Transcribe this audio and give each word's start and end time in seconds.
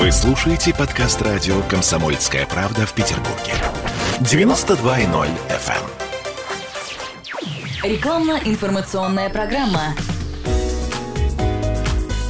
Вы 0.00 0.10
слушаете 0.12 0.72
подкаст 0.72 1.20
радио 1.20 1.60
«Комсомольская 1.68 2.46
правда» 2.46 2.86
в 2.86 2.94
Петербурге. 2.94 3.52
92.0 4.20 5.28
FM. 5.50 5.84
Рекламно-информационная 7.82 9.28
программа. 9.28 9.94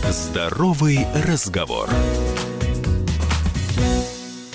Здоровый 0.09 1.07
разговор. 1.25 1.89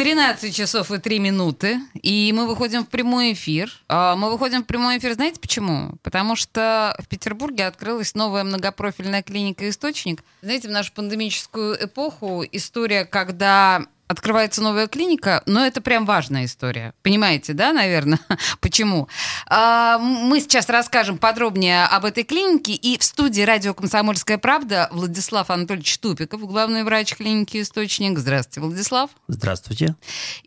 13 0.06 0.56
часов 0.56 0.92
и 0.92 1.00
3 1.00 1.18
минуты, 1.18 1.80
и 1.96 2.32
мы 2.32 2.46
выходим 2.46 2.86
в 2.86 2.90
прямой 2.90 3.34
эфир. 3.34 3.72
А, 3.88 4.16
Мы 4.16 4.30
выходим 4.30 4.62
в 4.62 4.68
прямой 4.68 5.00
эфир, 5.00 5.14
знаете 5.14 5.40
почему? 5.40 5.94
Потому 6.04 6.36
что 6.36 6.96
в 7.00 7.08
Петербурге 7.08 7.66
открылась 7.66 8.14
новая 8.14 8.44
многопрофильная 8.44 9.24
клиника 9.24 9.68
«Источник». 9.68 10.24
Знаете, 10.44 10.68
в 10.68 10.72
нашу 10.72 10.94
пандемическую 10.94 11.84
эпоху 11.84 12.44
история, 12.52 13.06
когда 13.06 13.88
открывается 14.08 14.62
новая 14.62 14.88
клиника, 14.88 15.42
но 15.46 15.66
это 15.66 15.82
прям 15.82 16.06
важная 16.06 16.46
история. 16.46 16.94
Понимаете, 17.02 17.54
да, 17.54 17.74
наверное? 17.74 18.20
Почему? 18.62 19.08
А, 19.48 19.98
Мы 19.98 20.40
сейчас 20.40 20.70
расскажем 20.70 21.18
подробнее 21.18 21.86
об 21.86 22.06
этой 22.06 22.24
клинике. 22.24 22.74
И 22.74 22.98
в 22.98 23.04
студии 23.04 23.42
радио 23.42 23.74
«Комсомольская 23.74 24.38
правда» 24.38 24.90
Владислав 24.92 25.50
Анатольевич 25.50 25.98
Тупиков, 25.98 26.42
главный 26.42 26.84
врач 26.84 27.16
клиники 27.16 27.62
«Источник». 27.62 28.18
Здравствуйте, 28.20 28.62
Владислав. 28.62 29.10
Здравствуйте. 29.28 29.96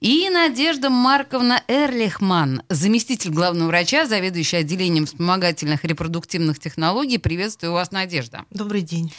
И 0.00 0.28
Надежда 0.30 0.90
Марковна 0.90 1.62
Эрлихман, 1.68 2.62
заместитель 2.68 3.30
главного 3.30 3.68
врача, 3.68 4.06
заведующая 4.06 4.60
отделением 4.60 5.06
вспомогательных 5.06 5.84
репродуктивных 5.84 6.58
технологий. 6.58 7.18
Приветствую 7.18 7.72
вас, 7.72 7.90
Надежда. 7.90 8.44
Добрый 8.50 8.82
день. 8.82 9.12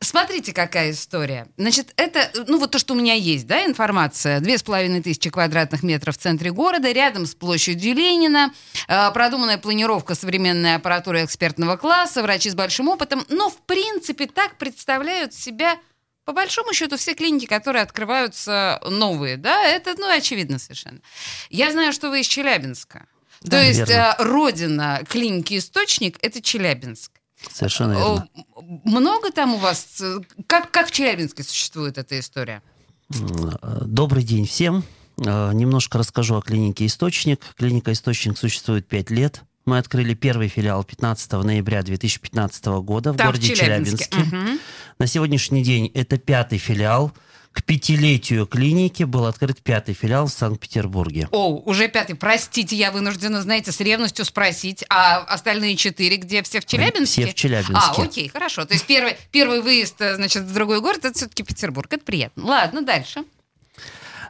Смотрите, 0.00 0.52
какая 0.52 0.92
история. 0.92 1.48
Значит, 1.56 1.92
это, 1.96 2.30
ну 2.46 2.58
вот 2.58 2.70
то, 2.70 2.78
что 2.78 2.94
у 2.94 2.96
меня 2.96 3.14
есть, 3.14 3.48
да, 3.48 3.66
информация. 3.66 4.38
Две 4.38 4.56
с 4.56 4.62
половиной 4.62 5.02
тысячи 5.02 5.28
квадратных 5.28 5.82
метров 5.82 6.16
в 6.16 6.20
центре 6.20 6.52
города, 6.52 6.90
рядом 6.92 7.26
с 7.26 7.34
площадью 7.34 7.94
Ленина, 7.94 8.54
э, 8.86 9.10
продуманная 9.12 9.58
планировка 9.58 10.14
современной 10.14 10.76
аппаратуры 10.76 11.24
экспертного 11.24 11.76
класса, 11.76 12.22
врачи 12.22 12.48
с 12.48 12.54
большим 12.54 12.88
опытом. 12.88 13.24
Но, 13.28 13.50
в 13.50 13.56
принципе, 13.62 14.26
так 14.26 14.56
представляют 14.56 15.34
себя 15.34 15.78
по 16.24 16.32
большому 16.32 16.74
счету, 16.74 16.98
все 16.98 17.14
клиники, 17.14 17.46
которые 17.46 17.82
открываются 17.82 18.82
новые, 18.86 19.38
да, 19.38 19.64
это, 19.64 19.94
ну, 19.96 20.14
очевидно 20.14 20.58
совершенно. 20.58 21.00
Я 21.48 21.72
знаю, 21.72 21.90
что 21.94 22.10
вы 22.10 22.20
из 22.20 22.26
Челябинска. 22.26 23.06
Да, 23.40 23.50
То 23.50 23.64
есть 23.64 23.88
э, 23.88 24.14
родина 24.18 25.02
клиники 25.08 25.56
«Источник»— 25.56 26.18
это 26.20 26.42
Челябинск. 26.42 27.12
Совершенно 27.52 27.92
верно. 27.92 28.28
О, 28.54 28.62
Много 28.84 29.30
там 29.32 29.54
у 29.54 29.58
вас? 29.58 30.00
э, 30.00 30.18
Как, 30.46 30.70
как 30.70 30.88
в 30.88 30.90
Челябинске 30.90 31.42
существует 31.42 31.98
эта 31.98 32.18
история? 32.20 32.62
Э, 33.10 33.82
Добрый 33.86 34.22
день 34.22 34.46
всем. 34.46 34.84
Э, 35.18 35.52
Немножко 35.52 35.98
расскажу 35.98 36.36
о 36.36 36.42
клинике 36.42 36.86
«Источник». 36.86 37.40
Клиника 37.56 37.92
«Источник» 37.92 38.38
существует 38.38 38.86
5 38.88 39.10
лет. 39.10 39.42
Мы 39.64 39.78
открыли 39.78 40.14
первый 40.14 40.48
филиал 40.48 40.82
15 40.84 41.32
ноября 41.44 41.82
2015 41.82 42.64
года 42.82 43.12
в 43.12 43.16
Там, 43.16 43.26
в 43.26 43.30
городе 43.32 43.54
Челябинске. 43.54 44.06
Челябинске. 44.10 44.36
Мгм. 44.36 44.58
На 44.98 45.06
сегодняшний 45.06 45.62
день 45.62 45.90
это 45.94 46.16
пятый 46.18 46.58
филиал. 46.58 47.12
К 47.58 47.64
пятилетию 47.64 48.46
клиники 48.46 49.02
был 49.02 49.26
открыт 49.26 49.60
пятый 49.60 49.92
филиал 49.92 50.28
в 50.28 50.30
Санкт-Петербурге. 50.30 51.28
О, 51.32 51.56
уже 51.64 51.88
пятый. 51.88 52.14
Простите, 52.14 52.76
я 52.76 52.92
вынуждена, 52.92 53.42
знаете, 53.42 53.72
с 53.72 53.80
ревностью 53.80 54.24
спросить, 54.24 54.84
а 54.88 55.16
остальные 55.24 55.74
четыре 55.74 56.18
где? 56.18 56.44
Все 56.44 56.60
в 56.60 56.66
Челябинске? 56.66 57.22
Все 57.24 57.32
в 57.32 57.34
Челябинске. 57.34 57.74
А, 57.74 58.00
окей, 58.00 58.28
хорошо. 58.28 58.64
То 58.64 58.74
есть 58.74 58.86
первый, 58.86 59.16
первый 59.32 59.60
выезд, 59.60 60.00
э, 60.00 60.14
значит, 60.14 60.44
в 60.44 60.54
другой 60.54 60.80
город, 60.80 61.04
это 61.04 61.14
все-таки 61.14 61.42
Петербург. 61.42 61.92
Это 61.92 62.04
приятно. 62.04 62.46
Ладно, 62.46 62.82
дальше. 62.82 63.24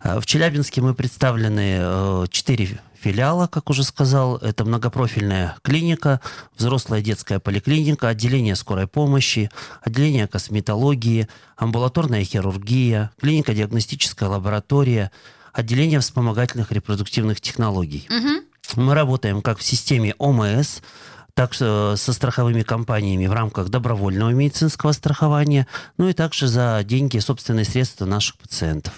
А 0.01 0.21
В 0.21 0.25
Челябинске 0.25 0.81
мы 0.81 0.95
представлены 0.95 1.81
э, 1.81 2.27
четыре 2.31 2.81
филиала, 3.00 3.46
как 3.46 3.70
уже 3.70 3.84
сказал. 3.84 4.36
Это 4.36 4.64
многопрофильная 4.64 5.56
клиника, 5.62 6.20
взрослая 6.56 7.00
детская 7.00 7.38
поликлиника, 7.38 8.09
отделение 8.09 8.56
скорой 8.56 8.86
помощи, 8.86 9.50
отделение 9.82 10.26
косметологии, 10.26 11.28
амбулаторная 11.56 12.25
хирургия, 12.25 13.10
клиника-диагностическая 13.20 14.28
лаборатория, 14.28 15.10
отделение 15.53 16.00
вспомогательных 16.00 16.72
репродуктивных 16.72 17.41
технологий. 17.41 18.06
Мгм. 18.10 18.41
Мы 18.76 18.94
работаем 18.94 19.42
как 19.42 19.58
в 19.58 19.62
системе 19.62 20.14
ОМС, 20.19 20.81
так 21.34 21.54
что 21.54 21.94
со 21.97 22.12
страховыми 22.12 22.62
компаниями 22.62 23.26
в 23.26 23.32
рамках 23.32 23.69
добровольного 23.69 24.31
медицинского 24.31 24.92
страхования, 24.92 25.66
ну 25.97 26.08
и 26.08 26.12
также 26.12 26.48
за 26.48 26.82
деньги, 26.84 27.19
собственные 27.19 27.64
средства 27.64 28.06
наших 28.06 28.37
пациентов. 28.38 28.92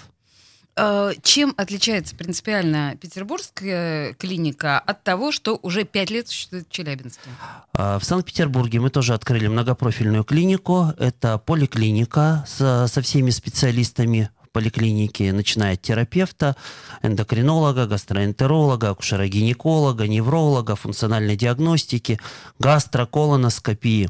Э, 0.81 1.13
Чем 1.21 1.53
отличается 1.57 2.15
принципиально 2.15 2.97
петербургская 2.99 4.13
клиника 4.15 4.79
от 4.79 5.03
того, 5.03 5.31
что 5.31 5.59
уже 5.61 5.83
пять 5.83 6.09
лет 6.09 6.27
существует 6.27 6.67
в 6.67 6.71
Челябинске? 6.71 7.29
А, 7.73 7.99
В 7.99 8.03
Санкт-Петербурге 8.03 8.79
мы 8.79 8.89
тоже 8.89 9.13
открыли 9.13 9.45
многопрофильную 9.45 10.23
клинику. 10.23 10.93
Это 10.97 11.37
поликлиника 11.37 12.43
со, 12.47 12.87
со 12.87 13.01
всеми 13.03 13.29
специалистами 13.29 14.31
поликлиники, 14.51 15.29
начиная 15.29 15.75
от 15.75 15.81
терапевта, 15.81 16.55
эндокринолога, 17.03 17.85
гастроэнтеролога, 17.85 18.89
акушера-гинеколога, 18.89 20.07
невролога, 20.07 20.75
функциональной 20.75 21.35
диагностики, 21.37 22.19
гастроколоноскопии 22.59 24.09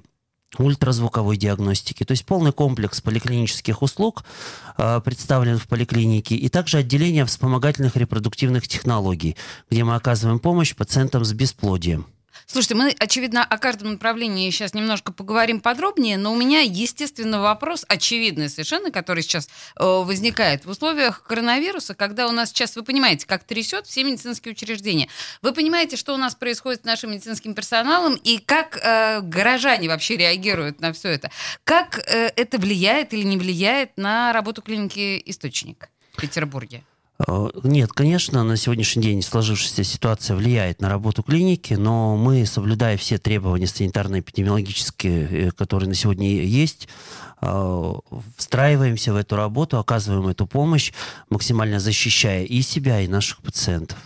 ультразвуковой 0.58 1.38
диагностики. 1.38 2.04
То 2.04 2.12
есть 2.12 2.26
полный 2.26 2.52
комплекс 2.52 3.02
поликлинических 3.02 3.82
услуг 3.82 4.24
э, 4.78 5.02
представлен 5.04 5.58
в 5.58 5.68
поликлинике. 5.68 6.36
И 6.36 6.50
также 6.50 6.78
отделение 6.78 7.26
вспомогательных 7.26 7.96
репродуктивных 7.96 8.68
технологий, 8.68 9.36
где 9.70 9.84
мы 9.84 9.96
оказываем 9.96 10.40
помощь 10.40 10.76
пациентам 10.76 11.26
с 11.26 11.34
бесплодием. 11.34 12.06
Слушайте, 12.52 12.76
мы, 12.76 12.94
очевидно, 13.00 13.46
о 13.46 13.58
каждом 13.58 13.94
направлении 13.94 14.50
сейчас 14.50 14.74
немножко 14.74 15.14
поговорим 15.14 15.62
подробнее, 15.62 16.18
но 16.18 16.34
у 16.34 16.36
меня, 16.36 16.60
естественно, 16.60 17.40
вопрос 17.40 17.86
очевидный 17.88 18.50
совершенно, 18.50 18.92
который 18.92 19.24
сейчас 19.24 19.48
э, 19.80 19.86
возникает 19.86 20.66
в 20.66 20.70
условиях 20.70 21.24
коронавируса, 21.24 21.96
когда 21.96 22.28
у 22.28 22.34
нас 22.34 22.50
сейчас, 22.50 22.76
вы 22.76 22.84
понимаете, 22.84 23.26
как 23.26 23.46
трясет 23.46 23.88
все 23.88 24.04
медицинские 24.04 24.52
учреждения. 24.52 25.08
Вы 25.42 25.54
понимаете, 25.54 25.96
что 25.96 26.14
у 26.14 26.18
нас 26.18 26.36
происходит 26.36 26.82
с 26.82 26.84
нашим 26.84 27.12
медицинским 27.12 27.54
персоналом 27.54 28.16
и 28.16 28.38
как 28.38 28.78
э, 28.84 29.22
горожане 29.22 29.88
вообще 29.88 30.18
реагируют 30.18 30.82
на 30.82 30.92
все 30.92 31.08
это. 31.08 31.32
Как 31.64 32.00
э, 32.00 32.34
это 32.36 32.58
влияет 32.58 33.14
или 33.14 33.24
не 33.24 33.38
влияет 33.38 33.96
на 33.96 34.34
работу 34.34 34.62
клиники 34.62 35.24
«Источник» 35.26 35.88
Петербурге? 36.18 36.84
Э, 37.28 37.50
Нет, 37.64 37.92
конечно, 37.92 38.44
на 38.44 38.58
сегодняшний 38.58 39.04
день 39.04 39.22
сложившаяся 39.22 39.84
ситуация 39.84 40.36
влияет 40.36 40.82
на 40.82 40.90
работу 40.90 41.24
клиники, 41.24 41.74
но 41.74 42.16
мы, 42.16 42.46
соблюдая 42.46 42.98
все 42.98 43.18
требования 43.18 43.66
санитарно-эпидемиологические, 43.66 45.48
э, 45.48 45.52
которые 45.52 45.90
на 45.90 45.96
сегодня 45.96 46.28
есть, 46.44 46.88
э, 47.42 47.94
встраиваемся 48.38 49.14
в 49.14 49.16
эту 49.16 49.36
работу, 49.36 49.78
оказываем 49.78 50.28
эту 50.28 50.48
помощь, 50.48 50.94
максимально 51.30 51.80
защищая 51.80 52.46
и 52.46 52.62
себя, 52.62 53.02
и 53.02 53.08
наших 53.08 53.42
пациентов. 53.42 53.98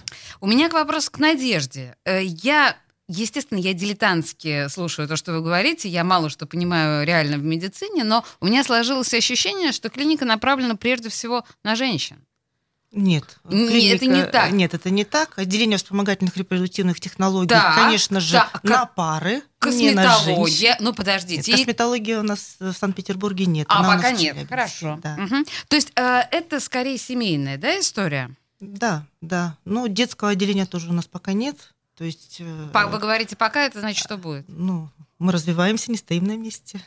У 0.42 0.48
меня 0.48 0.70
к 0.70 0.74
вопросу 0.74 1.12
к 1.12 1.20
Надежде. 1.20 1.96
Я 2.06 2.76
Естественно, 3.08 3.60
я 3.60 3.74
дилетантски 3.74 4.68
слушаю 4.68 5.08
то, 5.08 5.16
что 5.16 5.32
вы 5.34 5.42
говорите. 5.42 5.88
Я 5.88 6.04
мало 6.04 6.28
что 6.28 6.48
понимаю 6.48 7.06
реально 7.06 7.38
в 7.38 7.44
медицине, 7.44 8.04
но 8.04 8.26
у 8.40 8.48
меня 8.48 8.64
сложилось 8.64 9.14
ощущение, 9.14 9.74
что 9.74 9.90
клиника 9.90 10.26
направлена 10.26 10.76
прежде 10.76 11.10
всего 11.10 11.46
на 11.64 11.76
женщин. 11.76 12.18
Нет, 12.98 13.38
Не, 13.44 13.90
это 13.90 14.06
не 14.06 14.26
так. 14.26 14.52
Нет, 14.52 14.74
это 14.74 14.90
не 14.90 15.04
так. 15.04 15.38
Отделение 15.38 15.78
вспомогательных 15.78 16.38
репродуктивных 16.38 17.02
технологий, 17.02 17.50
Да, 17.50 17.74
конечно 17.76 18.22
же, 18.22 18.36
да, 18.36 18.50
на 18.64 18.86
пары, 18.86 19.44
не 19.66 19.92
на. 19.92 20.04
Косметология. 20.06 20.78
Ну, 20.80 20.88
Нет, 20.88 20.96
подождите. 20.96 21.52
и- 21.52 21.56
косметологии 21.58 22.14
у 22.14 22.24
нас 22.24 22.56
в 22.60 22.72
Санкт-Петербурге 22.72 23.48
нет. 23.48 23.68
А, 23.70 23.80
она 23.80 23.96
пока 23.98 24.12
нет. 24.12 24.20
Челябинске, 24.20 24.48
Хорошо. 24.48 25.00
Да. 25.04 25.16
Мгм. 25.18 25.46
То 25.68 25.76
есть 25.76 25.92
э, 25.98 26.22
это 26.32 26.62
скорее 26.62 26.98
семейная, 26.98 27.58
да, 27.58 27.78
история? 27.80 28.32
да, 28.62 29.06
да. 29.20 29.58
Ну, 29.66 29.90
детского 29.90 30.30
отделения 30.32 30.66
тоже 30.66 30.90
у 30.90 30.94
нас 30.94 31.06
пока 31.06 31.34
нет. 31.34 31.58
То 31.98 32.06
есть, 32.06 32.38
э, 32.40 32.70
Вы 32.74 32.98
говорите 33.00 33.36
пока, 33.36 33.64
это 33.64 33.82
значит, 33.82 34.04
что 34.06 34.16
будет? 34.18 34.46
ну, 34.48 34.90
мы 35.20 35.34
развиваемся, 35.34 35.92
не 35.92 35.98
стоим 35.98 36.24
на 36.24 36.38
месте. 36.38 36.80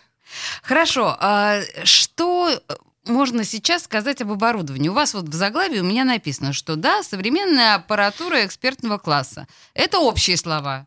Хорошо. 0.63 1.17
а 1.21 1.61
Что 1.85 2.49
э, 2.51 2.75
можно 3.09 3.45
сейчас 3.45 3.85
сказать 3.85 4.21
об 4.21 4.31
оборудовании? 4.31 4.89
У 4.89 4.95
вас 4.95 5.15
вот 5.15 5.29
в 5.29 5.35
заглавии 5.35 5.81
у 5.81 5.85
меня 5.85 6.05
написано, 6.05 6.53
что 6.53 6.77
да, 6.77 7.03
современная 7.03 7.75
аппаратура 7.77 8.45
экспертного 8.45 8.99
класса. 8.99 9.47
Это 9.75 9.99
общие 9.99 10.37
слова. 10.37 10.87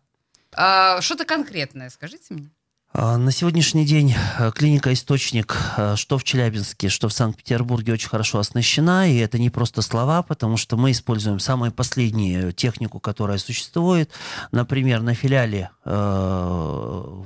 А 0.53 1.01
Что-то 1.01 1.25
конкретное, 1.25 1.89
скажите 1.89 2.33
мне. 2.33 2.49
А, 2.93 3.17
На 3.17 3.31
сегодняшний 3.31 3.85
день 3.85 4.13
э, 4.37 4.51
клиника 4.51 4.91
«Источник» 4.91 5.55
э, 5.77 5.95
что 5.95 6.17
в 6.17 6.25
Челябинске, 6.25 6.89
что 6.89 7.07
в 7.07 7.13
Санкт-Петербурге 7.13 7.93
очень 7.93 8.09
хорошо 8.09 8.39
оснащена, 8.39 9.09
и 9.09 9.15
это 9.15 9.39
не 9.39 9.49
просто 9.49 9.81
слова, 9.81 10.21
потому 10.23 10.57
что 10.57 10.75
мы 10.75 10.91
используем 10.91 11.39
самую 11.39 11.71
последнюю 11.71 12.51
технику, 12.51 12.99
которая 12.99 13.37
существует. 13.37 14.11
Например, 14.51 15.01
на 15.01 15.13
филиале 15.13 15.69
э, 15.85 15.89
в 15.89 17.25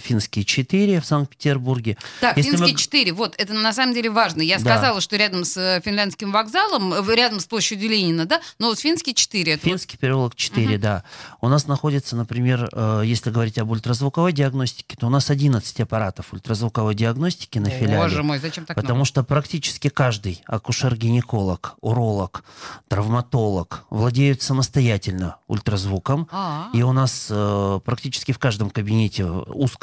Финский 0.00 0.44
4 0.44 1.00
в 1.00 1.06
Санкт-Петербурге. 1.06 1.96
Так, 2.20 2.36
Если 2.36 2.50
Финский 2.52 2.72
мы- 2.72 2.78
4, 2.78 3.12
вот, 3.12 3.34
это 3.38 3.52
на 3.54 3.72
самом 3.72 3.94
деле 3.94 4.10
важно. 4.10 4.42
Я 4.42 4.56
Да. 4.58 4.60
сказала, 4.62 5.00
что 5.00 5.16
рядом 5.16 5.44
с 5.44 5.56
э, 5.56 5.80
финляндским 5.84 6.32
вокзалом, 6.32 6.92
э, 6.92 7.14
рядом 7.14 7.40
с 7.40 7.46
площадью 7.46 7.90
Ленина, 7.90 8.26
да, 8.26 8.40
но 8.58 8.68
вот 8.68 8.78
Финский 8.78 9.14
4, 9.14 9.52
это 9.52 9.64
вот- 9.64 9.70
Финский 9.72 9.96
переулок 9.96 10.34
4, 10.34 10.78
да. 10.78 11.04
У 11.40 11.48
нас 11.48 11.66
находится, 11.66 12.16
например, 12.16 12.68
э, 12.72 13.02
если 13.04 13.30
говорить 13.30 13.58
об 13.58 13.70
ультразвуковой 13.70 14.32
диагностике, 14.32 14.96
то 14.96 15.06
у 15.06 15.10
нас 15.10 15.30
11 15.30 15.80
аппаратов 15.80 16.32
ультразвуковой 16.32 16.94
диагностики 16.94 17.58
на 17.58 17.70
филиале. 17.70 17.96
Боже 18.02 18.22
мой, 18.22 18.38
зачем 18.38 18.64
так 18.64 18.74
Потому 18.76 18.96
много? 18.96 19.06
что 19.06 19.22
практически 19.24 19.88
каждый 19.88 20.42
акушер-гинеколог, 20.46 21.74
уролог, 21.80 22.44
травматолог 22.88 23.84
владеют 23.90 24.42
самостоятельно 24.42 25.36
ультразвуком. 25.48 26.28
А, 26.30 26.68
И 26.72 26.82
у 26.82 26.92
нас 26.92 27.28
э, 27.30 27.80
практически 27.84 28.32
в 28.32 28.38
каждом 28.38 28.70
кабинете 28.70 29.24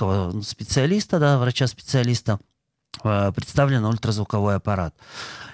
узкого 0.03 0.41
специалиста, 0.41 1.19
да, 1.19 1.37
врача-специалиста, 1.37 2.39
э, 3.03 3.31
представлен 3.33 3.85
ультразвуковой 3.85 4.55
аппарат. 4.55 4.95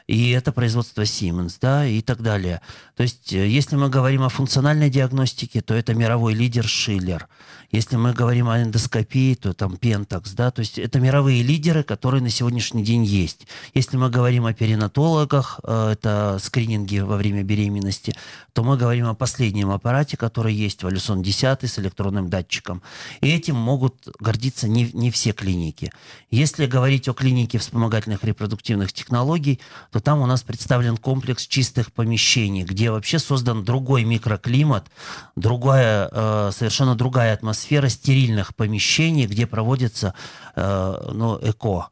И 0.10 0.32
это 0.32 0.52
производство 0.52 1.04
Siemens, 1.04 1.58
да, 1.62 1.86
и 1.86 2.02
так 2.02 2.24
далее. 2.24 2.62
То 2.98 3.04
есть, 3.04 3.32
э, 3.32 3.48
если 3.48 3.76
мы 3.76 3.90
говорим 3.90 4.24
о 4.24 4.30
функциональной 4.30 4.90
диагностике, 4.90 5.62
то 5.62 5.76
это 5.76 5.94
мировой 5.94 6.34
лидер 6.34 6.68
Шиллер. 6.68 7.28
Если 7.72 7.98
мы 7.98 8.14
говорим 8.14 8.50
о 8.50 8.60
эндоскопии, 8.60 9.36
то 9.36 9.54
там 9.54 9.76
Pentax, 9.76 10.34
да, 10.34 10.50
то 10.50 10.62
есть 10.62 10.80
это 10.80 11.00
мировые 11.00 11.44
лидеры, 11.44 11.84
которые 11.84 12.24
на 12.24 12.32
сегодняшний 12.32 12.84
день 12.84 13.06
есть. 13.06 13.46
Если 13.76 13.98
мы 13.98 14.10
говорим 14.10 14.48
о 14.48 14.54
перинатологах, 14.54 15.60
э, 15.64 15.92
это 15.92 16.40
скрининги 16.42 16.98
во 16.98 17.16
время 17.16 17.44
беременности, 17.44 18.16
то 18.54 18.64
мы 18.64 18.78
говорим 18.78 19.06
о 19.06 19.14
последнем 19.14 19.70
аппарате, 19.70 20.18
который 20.18 20.56
есть, 20.56 20.82
Валюсон 20.82 21.22
10 21.22 21.66
с 21.66 21.78
электронным 21.78 22.30
датчиком. 22.30 22.82
И 23.22 23.30
этим 23.30 23.56
могут 23.56 24.08
гордиться 24.20 24.68
не, 24.68 24.90
не 24.94 25.12
все 25.12 25.34
клиники. 25.34 25.92
Если 26.32 26.66
говорить 26.66 27.08
о 27.08 27.14
клинике 27.14 27.60
вспомогательных 27.60 28.24
репродуктивных 28.24 28.92
технологий, 28.92 29.60
то 29.92 29.99
там 30.00 30.22
у 30.22 30.26
нас 30.26 30.44
представлен 30.44 30.98
комплекс 30.98 31.48
чистых 31.48 31.92
помещений, 31.92 32.64
где 32.64 32.92
вообще 32.92 33.20
создан 33.20 33.64
другой 33.64 34.04
микроклимат, 34.04 34.90
другая, 35.36 36.10
э, 36.12 36.52
совершенно 36.54 36.96
другая 36.96 37.34
атмосфера 37.34 37.90
стерильных 37.90 38.56
помещений, 38.56 39.26
где 39.26 39.48
проводится 39.48 40.14
э, 40.56 41.12
ну, 41.14 41.40
ЭКО. 41.42 41.90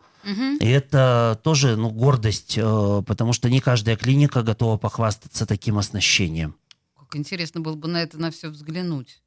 И 0.59 0.67
это 0.67 1.39
тоже 1.41 1.77
ну, 1.77 1.89
гордость, 1.89 2.57
э, 2.57 3.03
потому 3.07 3.31
что 3.31 3.49
не 3.49 3.61
каждая 3.61 3.95
клиника 3.95 4.43
готова 4.43 4.77
похвастаться 4.77 5.45
таким 5.45 5.77
оснащением. 5.77 6.55
Как 6.99 7.15
интересно 7.15 7.61
было 7.61 7.75
бы 7.75 7.87
на 7.87 8.01
это 8.01 8.17
на 8.17 8.29
все 8.31 8.49
взглянуть. 8.49 9.21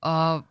А, 0.00 0.44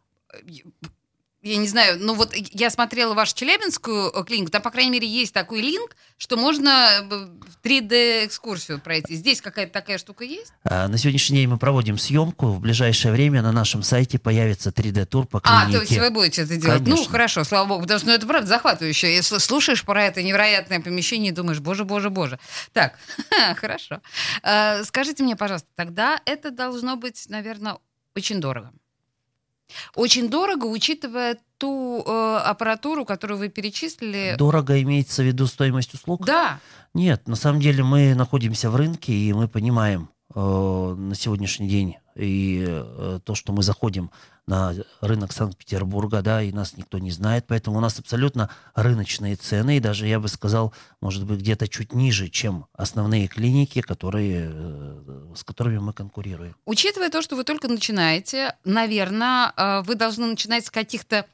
я- 1.52 1.58
не 1.58 1.68
знаю, 1.68 1.98
ну 2.00 2.14
вот 2.14 2.34
я 2.36 2.70
смотрела 2.70 3.14
вашу 3.14 3.36
Челябинскую 3.36 4.12
э, 4.12 4.24
клинику, 4.24 4.52
там, 4.52 4.62
по 4.62 4.72
крайней 4.72 4.92
мере, 4.92 5.08
есть 5.08 5.34
такой 5.34 5.62
линк, 5.62 5.96
что 6.18 6.38
можно 6.38 6.70
э, 7.02 7.04
в 7.04 7.58
3D-экскурсию 7.64 8.80
пройти. 8.80 9.16
Здесь 9.16 9.42
какая-то 9.42 9.74
такая 9.74 9.98
штука 9.98 10.24
есть? 10.24 10.52
А 10.64 10.88
На 10.88 10.98
сегодняшний 10.98 11.38
день 11.40 11.48
мы 11.50 11.58
проводим 11.58 11.98
съемку. 11.98 12.48
В 12.48 12.60
ближайшее 12.60 13.12
время 13.12 13.42
на 13.42 13.52
нашем 13.52 13.84
сайте 13.84 14.20
появится 14.20 14.70
3D-тур 14.72 15.28
по 15.28 15.40
А, 15.44 15.66
клинике. 15.66 15.78
то 15.78 15.84
есть 15.94 15.98
вы 16.02 16.10
будете 16.10 16.44
это 16.44 16.58
делать. 16.58 16.80
Ну, 16.82 16.86
Конечно. 16.96 17.12
хорошо, 17.12 17.44
слава 17.44 17.68
богу, 17.68 17.82
потому 17.84 18.00
что 18.00 18.08
ну, 18.08 18.14
это 18.14 18.26
правда 18.28 18.48
захватывающе. 18.48 19.14
Если 19.16 19.38
слушаешь 19.38 19.84
про 19.84 20.06
это 20.06 20.24
невероятное 20.24 20.80
помещение 20.80 21.32
и 21.32 21.36
думаешь, 21.36 21.60
боже, 21.60 21.84
боже, 21.86 22.10
боже. 22.10 22.40
Так, 22.74 22.98
хорошо. 23.58 24.02
Э, 24.44 24.84
Скажите 24.84 25.24
мне, 25.24 25.36
пожалуйста, 25.36 25.68
тогда 25.76 26.20
это 26.26 26.52
должно 26.52 26.96
быть, 26.96 27.26
наверное, 27.30 27.78
очень 28.16 28.40
дорого. 28.42 28.72
Очень 29.96 30.30
дорого, 30.30 30.66
учитывая 30.66 31.38
ту 31.58 32.04
э, 32.06 32.38
аппаратуру, 32.46 33.06
которую 33.06 33.40
вы 33.40 33.50
перечислили. 33.50 34.36
Дорого 34.38 34.82
имеется 34.82 35.24
в 35.24 35.26
виду 35.26 35.48
стоимость 35.48 35.94
услуг? 35.94 36.26
Да. 36.26 36.60
Нет, 36.94 37.28
на 37.28 37.36
самом 37.36 37.60
деле 37.60 37.84
мы 37.84 38.16
находимся 38.16 38.70
в 38.70 38.76
рынке, 38.76 39.14
и 39.14 39.34
мы 39.34 39.48
понимаем 39.48 40.10
на 40.36 41.16
сегодняшний 41.16 41.68
день. 41.68 41.98
И 42.18 42.66
э, 42.68 43.20
то, 43.24 43.36
что 43.36 43.54
мы 43.54 43.62
заходим 43.62 44.12
на 44.48 44.74
рынок 45.02 45.32
Санкт-Петербурга, 45.32 46.22
да, 46.22 46.42
и 46.42 46.52
нас 46.52 46.76
никто 46.78 46.98
не 46.98 47.12
знает, 47.12 47.46
поэтому 47.48 47.78
у 47.78 47.82
нас 47.82 48.00
абсолютно 48.00 48.50
рыночные 48.74 49.36
цены, 49.36 49.78
и 49.78 49.80
даже, 49.80 50.08
я 50.08 50.20
бы 50.20 50.28
сказал, 50.28 50.74
может 51.02 51.26
быть, 51.26 51.40
где-то 51.42 51.68
чуть 51.68 51.94
ниже, 51.94 52.30
чем 52.30 52.66
основные 52.74 53.28
клиники, 53.28 53.82
которые, 53.82 54.50
э, 54.52 55.34
с 55.36 55.44
которыми 55.44 55.78
мы 55.78 55.94
конкурируем. 55.94 56.56
Учитывая 56.66 57.10
то, 57.10 57.22
что 57.22 57.36
вы 57.36 57.44
только 57.44 57.68
начинаете, 57.68 58.56
наверное, 58.64 59.54
э, 59.56 59.82
вы 59.84 59.96
должны 59.96 60.26
начинать 60.26 60.66
с 60.66 60.72
каких-то 60.72 61.26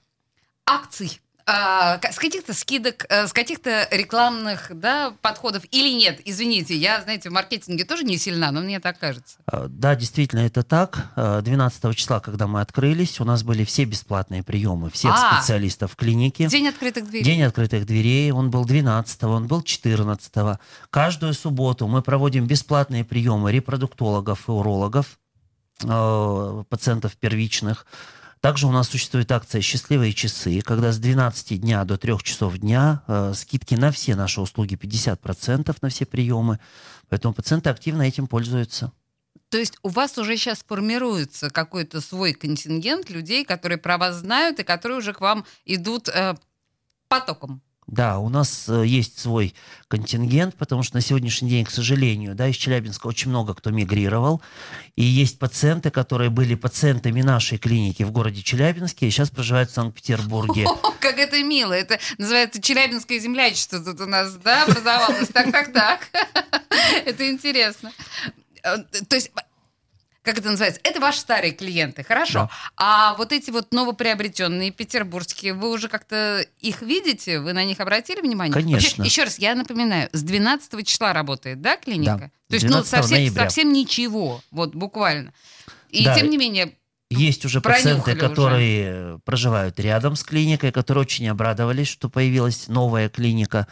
акций, 0.66 1.22
а, 1.45 2.00
с 2.12 2.18
каких-то 2.18 2.54
скидок, 2.54 3.06
э, 3.10 3.28
с 3.28 3.34
каких-то 3.34 3.88
рекламных 3.92 4.72
да, 4.74 5.13
подходов 5.22 5.63
или 5.72 5.94
нет? 5.94 6.22
Извините, 6.24 6.75
я, 6.75 7.01
знаете, 7.01 7.30
в 7.30 7.34
маркетинге 7.34 7.84
тоже 7.84 8.04
не 8.04 8.18
сильна, 8.18 8.51
но 8.51 8.62
мне 8.62 8.80
так 8.80 9.00
кажется. 9.00 9.38
А, 9.45 9.68
Да, 9.68 9.95
действительно, 9.95 10.42
это 10.42 10.63
так. 10.63 11.12
А, 11.16 11.42
12 11.42 11.95
числа, 11.95 12.19
когда 12.19 12.48
мы 12.48 12.62
открылись, 12.62 13.19
у 13.19 13.25
нас 13.25 13.44
были 13.44 13.66
все 13.66 13.84
бесплатные 13.84 14.44
приемы 14.44 14.90
всех 14.90 15.12
А. 15.13 15.38
специалистов 15.38 15.92
в 15.92 15.95
клинике. 15.95 16.48
День 16.48 16.68
открытых 16.68 17.10
дверей. 17.10 17.24
День 17.24 17.44
открытых 17.44 17.86
дверей, 17.86 18.31
он 18.31 18.50
был 18.50 18.66
12 18.66 19.24
он 19.24 19.48
был 19.48 19.62
14 19.62 20.60
Каждую 20.90 21.34
субботу 21.34 21.88
мы 21.88 22.01
проводим 22.01 22.48
бесплатные 22.48 23.04
приемы 23.04 23.51
репродуктологов 23.51 24.48
и 24.48 24.51
урологов, 24.51 25.19
э, 25.84 26.63
пациентов 26.69 27.18
первичных. 27.18 27.86
Также 28.44 28.68
у 28.68 28.72
нас 28.72 28.90
существует 28.90 29.31
акция 29.31 29.62
«Счастливые 29.62 30.12
часы», 30.12 30.60
когда 30.60 30.92
с 30.92 31.00
12 31.00 31.62
дня 31.62 31.86
до 31.86 31.98
3 31.98 32.18
часов 32.24 32.57
дня 32.57 33.01
э, 33.07 33.31
скидки 33.34 33.75
на 33.75 33.90
все 33.90 34.18
наши 34.18 34.42
услуги 34.42 34.75
50% 34.75 35.74
на 35.81 35.88
все 35.88 36.06
приемы. 36.06 36.60
Поэтому 37.07 37.34
пациенты 37.34 37.69
активно 37.69 38.01
этим 38.01 38.28
пользуются. 38.28 38.92
То 39.48 39.57
есть 39.57 39.78
у 39.81 39.88
вас 39.88 40.18
уже 40.18 40.36
сейчас 40.36 40.62
формируется 40.68 41.51
какой-то 41.51 42.01
свой 42.01 42.34
контингент 42.34 43.10
людей, 43.10 43.45
которые 43.45 43.78
про 43.78 43.98
вас 43.98 44.18
знают 44.18 44.60
и 44.60 44.63
которые 44.63 44.98
уже 44.98 45.13
к 45.13 45.22
вам 45.22 45.45
идут 45.63 46.10
э, 46.10 46.36
потоком. 47.07 47.62
Да, 47.88 48.19
у 48.19 48.30
нас 48.30 48.65
э, 48.69 48.85
есть 48.85 49.19
свой 49.19 49.53
контингент, 49.88 50.56
потому 50.56 50.83
что 50.83 50.95
на 50.95 51.01
сегодняшний 51.01 51.50
день, 51.50 51.65
к 51.65 51.71
сожалению, 51.71 52.35
да, 52.35 52.47
из 52.47 52.56
Челябинска 52.56 53.07
очень 53.07 53.30
много 53.30 53.53
кто 53.53 53.71
мигрировал. 53.71 54.41
И 54.95 55.03
есть 55.03 55.39
пациенты, 55.39 55.91
которые 55.91 56.30
были 56.30 56.56
пациентами 56.56 57.21
нашей 57.21 57.57
клиники 57.57 58.03
в 58.03 58.12
городе 58.12 58.41
Челябинске 58.41 59.07
и 59.07 59.12
сейчас 59.12 59.30
проживают 59.30 59.69
в 59.69 59.74
Санкт-Петербурге. 59.74 60.65
Как 61.00 61.18
это 61.18 61.44
мило. 61.44 61.74
Это 61.74 62.00
называется 62.18 62.62
Челябинское 62.62 63.19
землячество 63.19 63.80
тут 63.80 64.00
у 64.01 64.06
нас, 64.06 64.33
да, 64.35 64.63
образовалось. 64.63 65.30
Так, 65.30 65.51
так, 65.51 65.74
так. 65.74 66.07
Это 67.06 67.30
интересно. 67.30 67.92
Э, 68.63 68.78
То 69.07 69.16
есть, 69.16 69.31
как 70.23 70.37
это 70.39 70.49
называется? 70.49 70.80
Это 70.83 70.99
ваши 70.99 71.19
старые 71.19 71.51
клиенты, 71.51 72.03
хорошо. 72.03 72.33
Да. 72.33 72.49
А 72.77 73.15
вот 73.15 73.31
эти 73.31 73.51
вот 73.51 73.73
новоприобретенные 73.73 74.71
петербургские, 74.71 75.53
вы 75.53 75.69
уже 75.69 75.89
как-то 75.89 76.45
их 76.59 76.81
видите? 76.81 77.39
Вы 77.39 77.51
на 77.53 77.63
них 77.65 77.80
обратили 77.81 78.21
внимание? 78.21 78.53
Конечно. 78.53 79.03
Вообще, 79.03 79.03
еще 79.03 79.23
раз, 79.25 79.37
я 79.37 79.53
напоминаю, 79.53 80.09
с 80.13 80.23
12 80.23 80.87
числа 80.87 81.13
работает, 81.13 81.61
да, 81.61 81.75
клиника? 81.77 82.18
Да, 82.18 82.31
То 82.49 82.56
есть, 82.56 82.65
12 82.65 82.92
ну, 82.92 82.97
совсем, 82.97 83.18
ноября. 83.18 83.44
совсем 83.44 83.73
ничего, 83.73 84.42
вот 84.51 84.73
буквально. 84.73 85.33
И 85.89 86.06
Да. 86.06 86.15
тем 86.15 86.30
не 86.30 86.37
менее, 86.37 86.73
Есть 87.09 87.45
уже 87.45 87.61
Пронюхали 87.61 87.99
пациенты, 87.99 88.11
уже. 88.25 88.30
которые 88.30 89.19
проживают 89.25 89.80
рядом 89.80 90.15
с 90.15 90.23
клиникой, 90.23 90.71
которые 90.71 91.03
очень 91.03 91.27
обрадовались, 91.30 91.87
что 91.87 92.09
появилась 92.09 92.68
новая 92.69 93.07
клиника, 93.07 93.68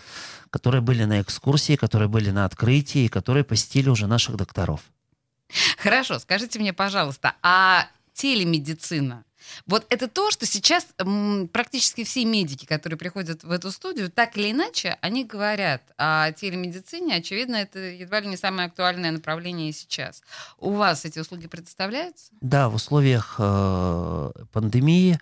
которые 0.51 0.81
были 0.81 1.05
на 1.05 1.22
экскурсии, 1.22 1.75
которые 1.75 2.08
были 2.08 2.29
на 2.29 2.46
открытии, 2.46 3.08
которые 3.08 3.43
посетили 3.43 3.89
уже 3.89 4.05
наших 4.05 4.36
докторов. 4.36 4.81
Хорошо, 5.77 6.20
скажите 6.20 6.60
мне, 6.60 6.74
пожалуйста, 6.74 7.36
а 7.41 7.88
телемедицина? 8.13 9.24
Вот 9.65 9.86
это 9.89 10.08
то, 10.08 10.31
что 10.31 10.46
сейчас 10.46 10.88
практически 11.51 12.03
все 12.03 12.25
медики, 12.25 12.65
которые 12.65 12.98
приходят 12.98 13.43
в 13.43 13.51
эту 13.51 13.72
студию, 13.72 14.10
так 14.10 14.38
или 14.38 14.51
иначе, 14.51 14.98
они 15.01 15.25
говорят 15.25 15.81
о 15.98 16.31
телемедицине. 16.31 17.15
Очевидно, 17.15 17.58
это 17.58 17.79
едва 17.79 18.20
ли 18.22 18.27
не 18.27 18.38
самое 18.38 18.67
актуальное 18.67 19.12
направление 19.12 19.72
сейчас. 19.74 20.22
У 20.58 20.72
вас 20.72 21.05
эти 21.05 21.20
услуги 21.20 21.48
предоставляются? 21.48 22.31
Да, 22.41 22.70
в 22.70 22.75
условиях 22.75 23.36
э, 23.39 24.31
пандемии 24.51 25.20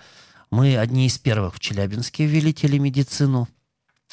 мы 0.51 0.77
одни 0.77 1.07
из 1.07 1.17
первых 1.17 1.55
в 1.55 1.59
Челябинске 1.59 2.25
ввели 2.25 2.53
телемедицину. 2.53 3.47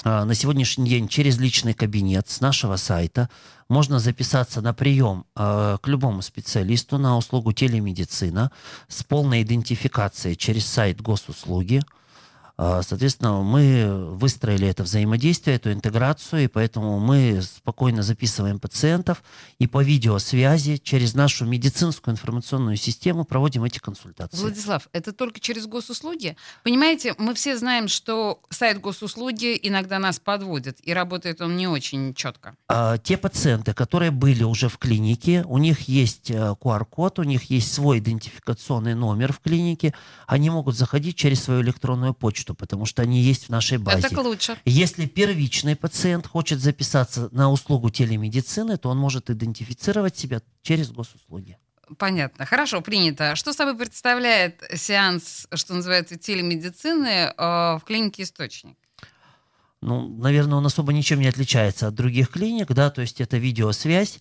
А, 0.09 0.25
На 0.25 0.35
сегодняшний 0.35 0.89
день 0.89 1.09
через 1.09 1.37
личный 1.37 1.75
кабинет 1.75 2.29
с 2.29 2.41
нашего 2.41 2.77
сайта 2.77 3.29
можно 3.69 3.99
записаться 3.99 4.61
на 4.61 4.73
прием 4.73 5.25
э, 5.35 5.79
к 5.83 5.89
любому 5.89 6.23
специалисту 6.23 6.97
на 6.97 7.17
услугу 7.17 7.53
телемедицина 7.53 8.53
с 8.87 9.03
полной 9.03 9.43
идентификацией 9.43 10.37
через 10.37 10.65
сайт 10.65 11.01
госуслуги. 11.01 11.83
А, 12.59 12.83
Соответственно, 12.83 13.43
мы 13.43 14.15
выстроили 14.15 14.67
это 14.67 14.83
взаимодействие, 14.83 15.57
эту 15.57 15.73
интеграцию, 15.73 16.45
и 16.45 16.47
поэтому 16.47 16.99
мы 16.99 17.43
спокойно 17.43 18.03
записываем 18.03 18.59
пациентов 18.59 19.23
и 19.59 19.67
по 19.67 19.83
видеосвязи 19.83 20.77
через 20.79 21.15
нашу 21.15 21.45
медицинскую 21.45 22.15
информационную 22.15 22.77
систему 22.77 23.25
проводим 23.25 23.65
эти 23.65 23.79
консультации. 23.79 24.39
Владислав, 24.39 24.89
это 24.93 25.13
только 25.13 25.41
через 25.41 25.67
госуслуги? 25.67 26.37
Понимаете, 26.63 27.15
мы 27.19 27.35
все 27.35 27.57
знаем, 27.59 27.89
что 27.89 28.41
сайт 28.51 28.81
госуслуги 28.81 29.59
иногда 29.63 29.99
нас 29.99 30.19
подводит, 30.19 30.79
и 30.83 30.93
работает 30.93 31.41
он 31.41 31.57
не 31.57 31.67
очень 31.69 32.15
четко. 32.15 32.57
А, 32.69 32.97
Те 32.99 33.17
пациенты, 33.17 33.75
которые 33.75 34.11
были 34.11 34.45
уже 34.45 34.69
в 34.69 34.79
клинике, 34.79 35.45
у 35.47 35.59
них 35.59 35.83
есть 35.83 36.31
э, 36.31 36.55
QR-код, 36.61 37.19
у 37.19 37.23
них 37.23 37.51
есть 37.51 37.73
свой 37.73 37.99
идентификационный 37.99 38.95
номер 38.95 39.33
в 39.33 39.41
клинике, 39.41 39.93
они 40.27 40.51
могут 40.51 40.77
заходить 40.77 41.17
через 41.17 41.43
свою 41.43 41.61
электронную 41.63 42.15
почту, 42.15 42.46
потому 42.55 42.87
что 42.87 43.03
они 43.03 43.21
есть 43.21 43.47
в 43.47 43.49
нашей 43.51 43.79
базе. 43.79 44.07
Это 44.07 44.15
к 44.15 44.19
лучше. 44.19 44.57
Если 44.65 45.07
первичный 45.07 45.77
пациент 45.77 46.27
хочет 46.27 46.61
записаться 46.61 47.29
на 47.33 47.51
услугу 47.51 47.91
телемедицины, 47.91 48.77
то 48.77 48.89
он 48.89 48.99
может 48.99 49.31
идентифицировать 49.31 50.17
себя 50.17 50.41
через 50.63 50.91
госуслуги. 50.91 51.59
Понятно. 51.99 52.47
Хорошо, 52.47 52.81
принято. 52.81 53.37
Что 53.37 53.53
собой 53.53 53.77
представляет 53.77 54.63
сеанс, 54.75 55.47
что 55.55 55.75
называется, 55.75 56.17
телемедицины 56.19 57.09
э, 57.09 57.35
в 57.37 57.83
клинике 57.87 58.25
«Источник»? 58.25 58.77
Ну, 59.83 60.09
наверное, 60.19 60.59
он 60.59 60.67
особо 60.67 60.93
ничем 60.93 61.21
не 61.21 61.29
отличается 61.29 61.87
от 61.87 61.95
других 61.95 62.31
клиник, 62.31 62.73
да, 62.73 62.91
то 62.91 63.03
есть 63.03 63.21
это 63.21 63.37
видеосвязь, 63.37 64.21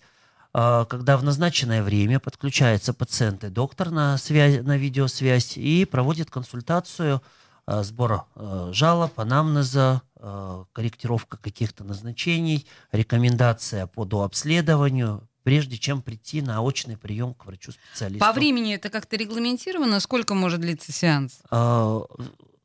а, 0.52 0.84
когда 0.84 1.16
в 1.16 1.24
назначенное 1.24 1.82
время 1.82 2.20
подключается 2.20 2.94
пациент 2.94 3.42
и 3.44 3.48
доктор 3.48 3.90
на, 3.90 4.16
связь, 4.16 4.62
на 4.62 4.76
видеосвязь 4.76 5.56
и 5.56 5.84
проводит 5.84 6.30
консультацию 6.30 7.20
сбора 7.66 8.26
а, 8.34 8.70
жалоб, 8.72 9.18
анамнеза, 9.18 10.02
а, 10.16 10.64
корректировка 10.72 11.36
каких-то 11.36 11.84
назначений, 11.84 12.66
рекомендация 12.92 13.86
по 13.86 14.04
дообследованию, 14.04 15.28
прежде 15.42 15.76
чем 15.76 16.02
прийти 16.02 16.42
на 16.42 16.62
очный 16.62 16.96
прием 16.96 17.34
к 17.34 17.46
врачу-специалисту. 17.46 18.24
По 18.24 18.32
времени 18.32 18.74
это 18.74 18.88
как-то 18.88 19.16
регламентировано? 19.16 20.00
Сколько 20.00 20.34
может 20.34 20.60
длиться 20.60 20.92
сеанс? 20.92 21.40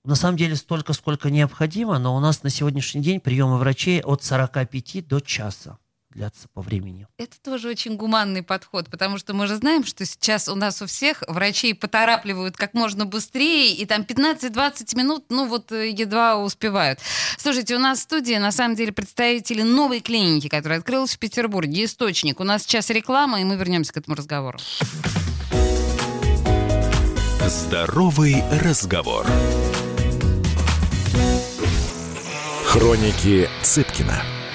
На 0.04 0.16
самом 0.16 0.36
деле 0.36 0.56
столько, 0.56 0.94
сколько 0.94 1.30
необходимо, 1.30 2.00
но 2.00 2.16
у 2.16 2.20
нас 2.20 2.42
на 2.42 2.50
сегодняшний 2.50 3.02
день 3.02 3.20
приемы 3.20 3.60
врачей 3.60 4.02
от 4.02 4.24
45 4.24 5.08
до 5.08 5.20
часа 5.20 5.78
длятся 6.14 6.48
по 6.54 6.62
времени. 6.62 7.08
Это 7.18 7.40
тоже 7.42 7.70
очень 7.70 7.96
гуманный 7.96 8.44
подход, 8.44 8.90
потому 8.90 9.18
что 9.18 9.34
мы 9.34 9.48
же 9.48 9.56
знаем, 9.56 9.84
что 9.86 10.06
сейчас 10.06 10.48
у 10.48 10.56
нас 10.56 10.82
у 10.82 10.86
всех 10.86 11.24
врачей 11.28 11.74
поторапливают 11.74 12.58
как 12.58 12.74
можно 12.74 13.06
быстрее, 13.06 13.74
и 13.74 13.86
там 13.86 14.02
15-20 14.02 14.98
минут, 14.98 15.26
ну 15.30 15.48
вот 15.48 15.72
э, 15.72 15.90
едва 15.90 16.38
успевают. 16.38 17.00
Слушайте, 17.38 17.76
у 17.76 17.80
нас 17.80 18.00
в 18.00 18.02
студии 18.04 18.36
на 18.36 18.52
самом 18.52 18.76
деле 18.76 18.92
представители 18.92 19.62
новой 19.62 20.02
клиники, 20.02 20.48
которая 20.50 20.80
открылась 20.80 21.16
в 21.16 21.20
Петербурге, 21.20 21.86
«Источник». 21.86 22.40
У 22.40 22.44
нас 22.44 22.64
сейчас 22.64 22.90
реклама, 22.90 23.42
и 23.42 23.44
мы 23.44 23.56
вернемся 23.56 23.94
к 23.94 23.98
этому 23.98 24.16
разговору. 24.16 24.60
Здоровый 27.48 28.44
разговор. 28.64 29.26
Хроники 32.66 33.50
Цыпкина. 33.64 34.41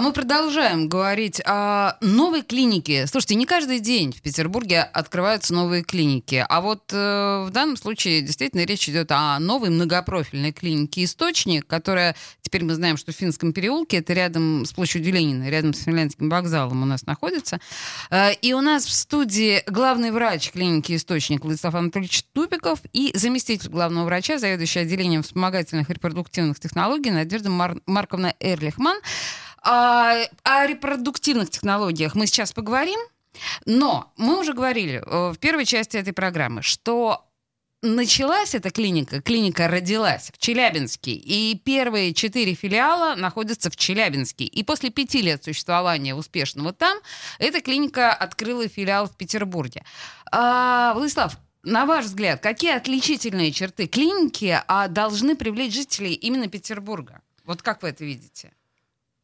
А 0.00 0.02
мы 0.02 0.14
продолжаем 0.14 0.88
говорить 0.88 1.42
о 1.44 1.98
новой 2.00 2.40
клинике. 2.40 3.06
Слушайте, 3.06 3.34
не 3.34 3.44
каждый 3.44 3.80
день 3.80 4.14
в 4.14 4.22
Петербурге 4.22 4.80
открываются 4.80 5.52
новые 5.52 5.82
клиники. 5.82 6.42
А 6.48 6.62
вот 6.62 6.84
э, 6.90 7.44
в 7.46 7.50
данном 7.50 7.76
случае 7.76 8.22
действительно 8.22 8.64
речь 8.64 8.88
идет 8.88 9.12
о 9.12 9.38
новой 9.38 9.68
многопрофильной 9.68 10.52
клинике 10.52 11.04
«Источник», 11.04 11.66
которая, 11.66 12.16
теперь 12.40 12.64
мы 12.64 12.72
знаем, 12.72 12.96
что 12.96 13.12
в 13.12 13.14
Финском 13.14 13.52
переулке, 13.52 13.98
это 13.98 14.14
рядом 14.14 14.64
с 14.64 14.72
площадью 14.72 15.12
Ленина, 15.12 15.50
рядом 15.50 15.74
с 15.74 15.82
Финляндским 15.82 16.30
вокзалом 16.30 16.82
у 16.82 16.86
нас 16.86 17.04
находится. 17.04 17.60
Э, 18.10 18.32
и 18.32 18.54
у 18.54 18.62
нас 18.62 18.86
в 18.86 18.92
студии 18.94 19.62
главный 19.66 20.12
врач 20.12 20.50
клиники 20.50 20.96
«Источник» 20.96 21.44
Владислав 21.44 21.74
Анатольевич 21.74 22.24
Тупиков 22.32 22.78
и 22.94 23.12
заместитель 23.14 23.68
главного 23.68 24.06
врача, 24.06 24.38
заведующий 24.38 24.78
отделением 24.78 25.22
вспомогательных 25.22 25.90
репродуктивных 25.90 26.58
технологий 26.58 27.10
Надежда 27.10 27.50
Мар- 27.50 27.82
Марковна 27.84 28.34
Эрлихман. 28.40 28.96
А, 29.62 30.16
о 30.42 30.66
репродуктивных 30.66 31.50
технологиях 31.50 32.14
мы 32.14 32.26
сейчас 32.26 32.52
поговорим, 32.52 32.98
но 33.66 34.12
мы 34.16 34.40
уже 34.40 34.52
говорили 34.54 35.02
э, 35.04 35.32
в 35.32 35.38
первой 35.38 35.64
части 35.64 35.96
этой 35.96 36.12
программы, 36.12 36.62
что 36.62 37.26
началась 37.82 38.54
эта 38.54 38.70
клиника, 38.70 39.22
клиника 39.22 39.68
родилась 39.68 40.30
в 40.32 40.38
Челябинске, 40.38 41.12
и 41.12 41.56
первые 41.56 42.12
четыре 42.14 42.54
филиала 42.54 43.14
находятся 43.16 43.70
в 43.70 43.76
Челябинске. 43.76 44.44
И 44.44 44.62
после 44.62 44.90
пяти 44.90 45.22
лет 45.22 45.44
существования 45.44 46.14
успешного 46.14 46.72
там, 46.72 46.98
эта 47.38 47.60
клиника 47.60 48.12
открыла 48.12 48.68
филиал 48.68 49.06
в 49.06 49.16
Петербурге. 49.16 49.84
А, 50.30 50.92
Владислав, 50.94 51.38
на 51.62 51.86
ваш 51.86 52.06
взгляд, 52.06 52.40
какие 52.40 52.72
отличительные 52.72 53.52
черты 53.52 53.86
клиники 53.86 54.60
а, 54.66 54.88
должны 54.88 55.36
привлечь 55.36 55.74
жителей 55.74 56.14
именно 56.14 56.48
Петербурга? 56.48 57.20
Вот 57.44 57.62
как 57.62 57.82
вы 57.82 57.88
это 57.88 58.04
видите? 58.04 58.52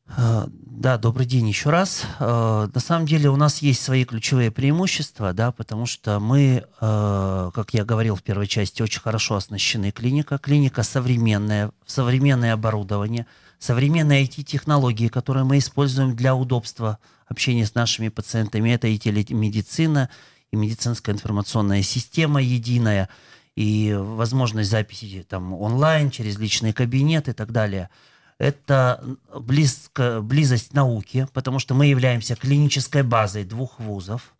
А, 0.09 0.47
Да, 0.49 0.99
добрый 0.99 1.27
день 1.27 1.49
еще 1.49 1.71
раз. 1.71 2.05
А, 2.21 2.69
На 2.73 2.81
самом 2.81 3.07
деле 3.07 3.31
у 3.31 3.37
нас 3.37 3.59
есть 3.59 3.83
свои 3.83 4.05
ключевые 4.05 4.51
преимущества, 4.51 5.33
да, 5.33 5.51
потому 5.51 5.87
что 5.87 6.21
мы, 6.21 6.65
а, 6.81 7.51
как 7.53 7.75
я 7.75 7.85
говорил 7.85 8.15
в 8.15 8.23
первой 8.23 8.47
части, 8.47 8.83
очень 8.83 9.01
хорошо 9.01 9.37
оснащены 9.37 9.91
клиника. 9.91 10.39
Клиника 10.39 10.83
современная, 10.83 11.73
современное 11.87 12.53
оборудование, 12.53 13.27
современные 13.59 14.25
IT-технологии, 14.25 15.09
которые 15.09 15.45
мы 15.45 15.59
используем 15.59 16.15
для 16.15 16.35
удобства 16.35 16.99
общения 17.27 17.67
с 17.67 17.75
нашими 17.75 18.09
пациентами. 18.09 18.71
Это 18.71 18.87
и 18.87 18.99
телемедицина, 18.99 20.11
и 20.53 20.57
медицинская 20.57 21.15
информационная 21.15 21.83
система 21.83 22.41
единая, 22.41 23.09
и 23.57 23.97
возможность 23.99 24.71
записи 24.71 25.27
там 25.29 25.55
онлайн, 25.55 26.11
через 26.11 26.39
личный 26.39 26.73
кабинет 26.73 27.29
и 27.29 27.33
так 27.33 27.51
далее– 27.51 27.89
это 28.39 29.03
близко, 29.39 30.21
близость 30.23 30.73
науки, 30.75 31.27
потому 31.33 31.59
что 31.59 31.75
мы 31.75 31.87
являемся 31.87 32.37
клинической 32.37 33.03
базой 33.03 33.45
двух 33.45 33.79
вузов 33.81 34.33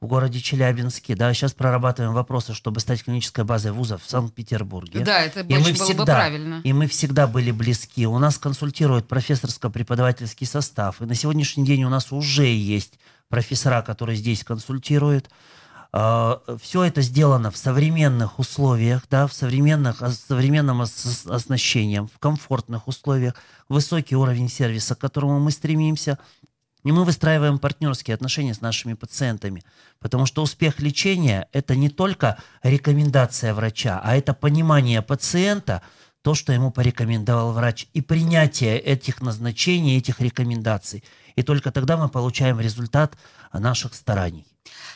в 0.00 0.06
городе 0.06 0.38
Челябинске. 0.40 1.16
Да, 1.16 1.34
сейчас 1.34 1.52
прорабатываем 1.52 2.14
вопросы, 2.14 2.54
чтобы 2.54 2.78
стать 2.78 3.02
клинической 3.02 3.42
базой 3.42 3.72
вузов 3.72 4.02
в 4.04 4.08
Санкт-Петербурге. 4.08 5.00
Да, 5.00 5.20
это 5.20 5.40
И 5.40 5.52
мы 5.54 5.58
было 5.60 5.68
бы 5.70 5.74
всегда- 5.74 6.04
правильно. 6.04 6.60
И 6.62 6.72
мы 6.72 6.86
всегда 6.86 7.26
были 7.26 7.50
близки. 7.50 8.06
У 8.06 8.18
нас 8.18 8.38
консультирует 8.38 9.08
профессорско-преподавательский 9.08 10.46
состав. 10.46 11.02
И 11.02 11.06
на 11.06 11.14
сегодняшний 11.16 11.64
день 11.64 11.82
у 11.82 11.88
нас 11.88 12.12
уже 12.12 12.46
есть 12.46 13.00
профессора, 13.28 13.82
которые 13.82 14.16
здесь 14.16 14.44
консультируют. 14.44 15.28
Все 15.90 16.84
это 16.84 17.00
сделано 17.00 17.50
в 17.50 17.56
современных 17.56 18.38
условиях, 18.38 19.06
да, 19.10 19.26
в 19.26 19.32
современных, 19.32 20.02
с 20.02 20.18
современном 20.18 20.82
ос- 20.82 21.26
оснащением, 21.26 22.08
в 22.08 22.18
комфортных 22.18 22.88
условиях, 22.88 23.34
высокий 23.70 24.14
уровень 24.14 24.50
сервиса, 24.50 24.94
к 24.94 24.98
которому 24.98 25.40
мы 25.40 25.50
стремимся. 25.50 26.18
И 26.84 26.92
мы 26.92 27.04
выстраиваем 27.04 27.58
партнерские 27.58 28.14
отношения 28.14 28.54
с 28.54 28.60
нашими 28.60 28.94
пациентами, 28.94 29.62
потому 29.98 30.26
что 30.26 30.42
успех 30.42 30.78
лечения– 30.78 31.48
это 31.52 31.74
не 31.74 31.88
только 31.88 32.36
рекомендация 32.62 33.52
врача, 33.52 34.00
а 34.04 34.14
это 34.14 34.32
понимание 34.34 35.02
пациента, 35.02 35.82
то, 36.22 36.34
что 36.34 36.52
ему 36.52 36.70
порекомендовал 36.70 37.52
врач, 37.52 37.88
и 37.94 38.00
принятие 38.00 38.78
этих 38.78 39.22
назначений, 39.22 39.96
этих 39.96 40.20
рекомендаций. 40.20 41.02
И 41.34 41.42
только 41.42 41.72
тогда 41.72 41.96
мы 41.96 42.08
получаем 42.08 42.60
результат 42.60 43.16
наших 43.52 43.94
стараний. 43.94 44.46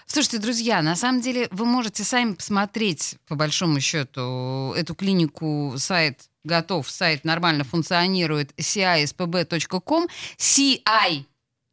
Слушайте, 0.06 0.38
друзья, 0.38 0.82
на 0.82 0.96
самом 0.96 1.20
деле 1.20 1.48
вы 1.50 1.64
можете 1.64 2.04
сами 2.04 2.34
посмотреть, 2.34 3.16
по 3.28 3.34
большому 3.34 3.80
счету, 3.80 4.74
эту 4.76 4.94
клинику, 4.94 5.74
сайт 5.78 6.28
готов, 6.44 6.90
сайт 6.90 7.24
нормально 7.24 7.64
функционирует, 7.64 8.52
cispb.com, 8.58 10.08
ci 10.38 10.82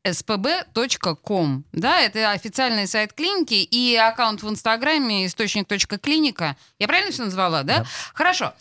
spb.com. 0.06 1.64
Да, 1.74 2.00
это 2.00 2.32
официальный 2.32 2.88
сайт 2.88 3.14
клиники 3.14 3.56
и 3.56 3.96
аккаунт 3.96 4.42
в 4.42 4.50
Инстаграме 4.50 5.26
источник.клиника. 5.26 6.56
Я 6.80 6.88
правильно 6.88 7.12
все 7.12 7.26
назвала, 7.26 7.64
да? 7.64 7.80
Да. 7.80 7.86
Хорошо. 8.14 8.54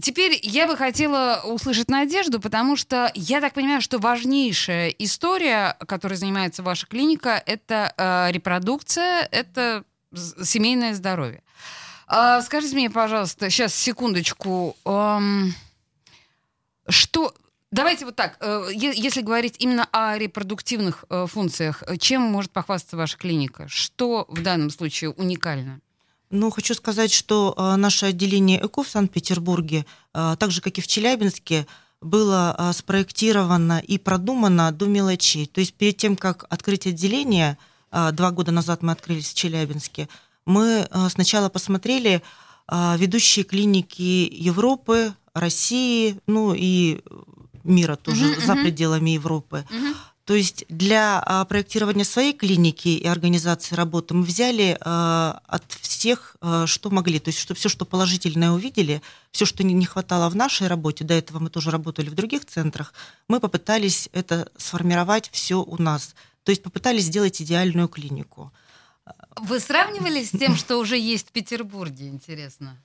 Теперь 0.00 0.38
я 0.42 0.66
бы 0.66 0.76
хотела 0.76 1.42
услышать 1.44 1.88
Надежду, 1.88 2.40
потому 2.40 2.76
что 2.76 3.10
я 3.14 3.40
так 3.40 3.52
понимаю, 3.54 3.80
что 3.82 3.98
важнейшая 3.98 4.88
история, 4.88 5.76
которой 5.86 6.14
занимается 6.14 6.62
ваша 6.62 6.86
клиника, 6.86 7.42
это 7.44 7.92
э, 7.96 8.32
репродукция, 8.32 9.28
это 9.30 9.84
семейное 10.14 10.94
здоровье. 10.94 11.42
А, 12.06 12.40
скажите 12.42 12.74
мне, 12.74 12.88
пожалуйста, 12.90 13.50
сейчас 13.50 13.74
секундочку. 13.74 14.76
эм, 14.84 15.54
что 16.88 17.34
Давайте 17.76 18.06
вот 18.06 18.16
так, 18.16 18.38
э, 18.40 18.70
если 18.72 19.20
говорить 19.20 19.56
именно 19.58 19.86
о 19.92 20.16
репродуктивных 20.16 21.04
э, 21.10 21.26
функциях, 21.26 21.82
э, 21.86 21.98
чем 21.98 22.22
может 22.22 22.50
похвастаться 22.50 22.96
ваша 22.96 23.18
клиника? 23.18 23.68
Что 23.68 24.24
в 24.30 24.42
данном 24.42 24.70
случае 24.70 25.10
уникально? 25.10 25.80
Ну, 26.30 26.50
хочу 26.50 26.72
сказать, 26.72 27.12
что 27.12 27.54
наше 27.76 28.06
отделение 28.06 28.64
ЭКО 28.64 28.82
в 28.82 28.88
Санкт-Петербурге, 28.88 29.86
так 30.12 30.50
же, 30.50 30.60
как 30.60 30.76
и 30.76 30.80
в 30.80 30.86
Челябинске, 30.88 31.68
было 32.00 32.72
спроектировано 32.74 33.78
и 33.78 33.96
продумано 33.96 34.72
до 34.72 34.86
мелочей. 34.86 35.46
То 35.46 35.60
есть 35.60 35.74
перед 35.74 35.98
тем, 35.98 36.16
как 36.16 36.44
открыть 36.48 36.88
отделение, 36.88 37.58
два 37.92 38.32
года 38.32 38.50
назад 38.50 38.82
мы 38.82 38.90
открылись 38.90 39.30
в 39.30 39.34
Челябинске, 39.34 40.08
мы 40.46 40.88
сначала 41.10 41.48
посмотрели 41.48 42.22
ведущие 42.68 43.44
клиники 43.44 44.28
Европы, 44.32 45.14
России, 45.32 46.18
ну 46.26 46.54
и 46.56 47.02
мира 47.68 47.96
тоже, 47.96 48.26
Мгм, 48.26 48.46
за 48.46 48.54
мгм. 48.54 48.62
пределами 48.64 49.10
Европы. 49.10 49.64
То 50.26 50.34
есть 50.34 50.64
для 50.68 51.22
а, 51.24 51.44
проектирования 51.44 52.04
своей 52.04 52.32
клиники 52.32 52.88
и 52.88 53.06
организации 53.06 53.76
работы 53.76 54.12
мы 54.12 54.24
взяли 54.24 54.76
а, 54.80 55.40
от 55.46 55.62
всех, 55.72 56.36
а, 56.40 56.66
что 56.66 56.90
могли. 56.90 57.20
То 57.20 57.28
есть 57.28 57.38
что, 57.38 57.54
все, 57.54 57.68
что 57.68 57.84
положительное 57.84 58.50
увидели, 58.50 59.02
все, 59.30 59.44
что 59.46 59.62
не, 59.62 59.72
не 59.72 59.86
хватало 59.86 60.28
в 60.28 60.34
нашей 60.34 60.66
работе, 60.66 61.04
до 61.04 61.14
этого 61.14 61.38
мы 61.38 61.48
тоже 61.48 61.70
работали 61.70 62.08
в 62.08 62.14
других 62.14 62.44
центрах, 62.44 62.92
мы 63.28 63.38
попытались 63.38 64.08
это 64.12 64.50
сформировать 64.56 65.30
все 65.32 65.62
у 65.62 65.80
нас. 65.80 66.16
То 66.42 66.50
есть 66.50 66.64
попытались 66.64 67.04
сделать 67.04 67.40
идеальную 67.40 67.86
клинику. 67.86 68.52
Вы 69.36 69.60
сравнивали 69.60 70.24
с 70.24 70.30
тем, 70.30 70.56
что 70.56 70.78
уже 70.78 70.98
есть 70.98 71.28
в 71.28 71.32
Петербурге, 71.32 72.08
интересно? 72.08 72.82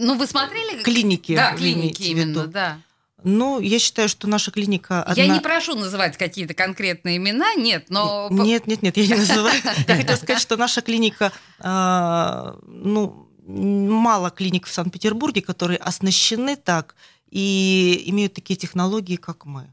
Ну, 0.00 0.16
вы 0.16 0.26
смотрели? 0.26 0.82
Клиники. 0.82 1.36
Да, 1.36 1.54
клиники 1.54 2.02
именно, 2.02 2.46
да. 2.46 2.78
Ну, 3.22 3.60
я 3.60 3.78
считаю, 3.78 4.08
что 4.08 4.26
наша 4.26 4.50
клиника... 4.50 5.04
Я 5.14 5.24
одна- 5.24 5.34
не 5.34 5.40
прошу 5.40 5.74
называть 5.74 6.16
какие-то 6.16 6.54
конкретные 6.54 7.18
имена, 7.18 7.54
нет, 7.54 7.86
но... 7.90 8.28
Нет, 8.30 8.66
нет, 8.66 8.82
нет, 8.82 8.96
я 8.96 9.06
не 9.06 9.14
называю. 9.14 9.60
Я 9.88 9.96
хотела 9.96 10.16
сказать, 10.16 10.40
что 10.40 10.56
наша 10.56 10.80
клиника, 10.80 11.30
а, 11.58 12.56
ну, 12.66 13.28
мало 13.46 14.30
клиник 14.30 14.66
в 14.66 14.72
Санкт-Петербурге, 14.72 15.42
которые 15.42 15.76
оснащены 15.76 16.56
так 16.56 16.94
и 17.30 18.02
имеют 18.06 18.32
такие 18.34 18.56
технологии, 18.56 19.16
как 19.16 19.44
мы. 19.44 19.72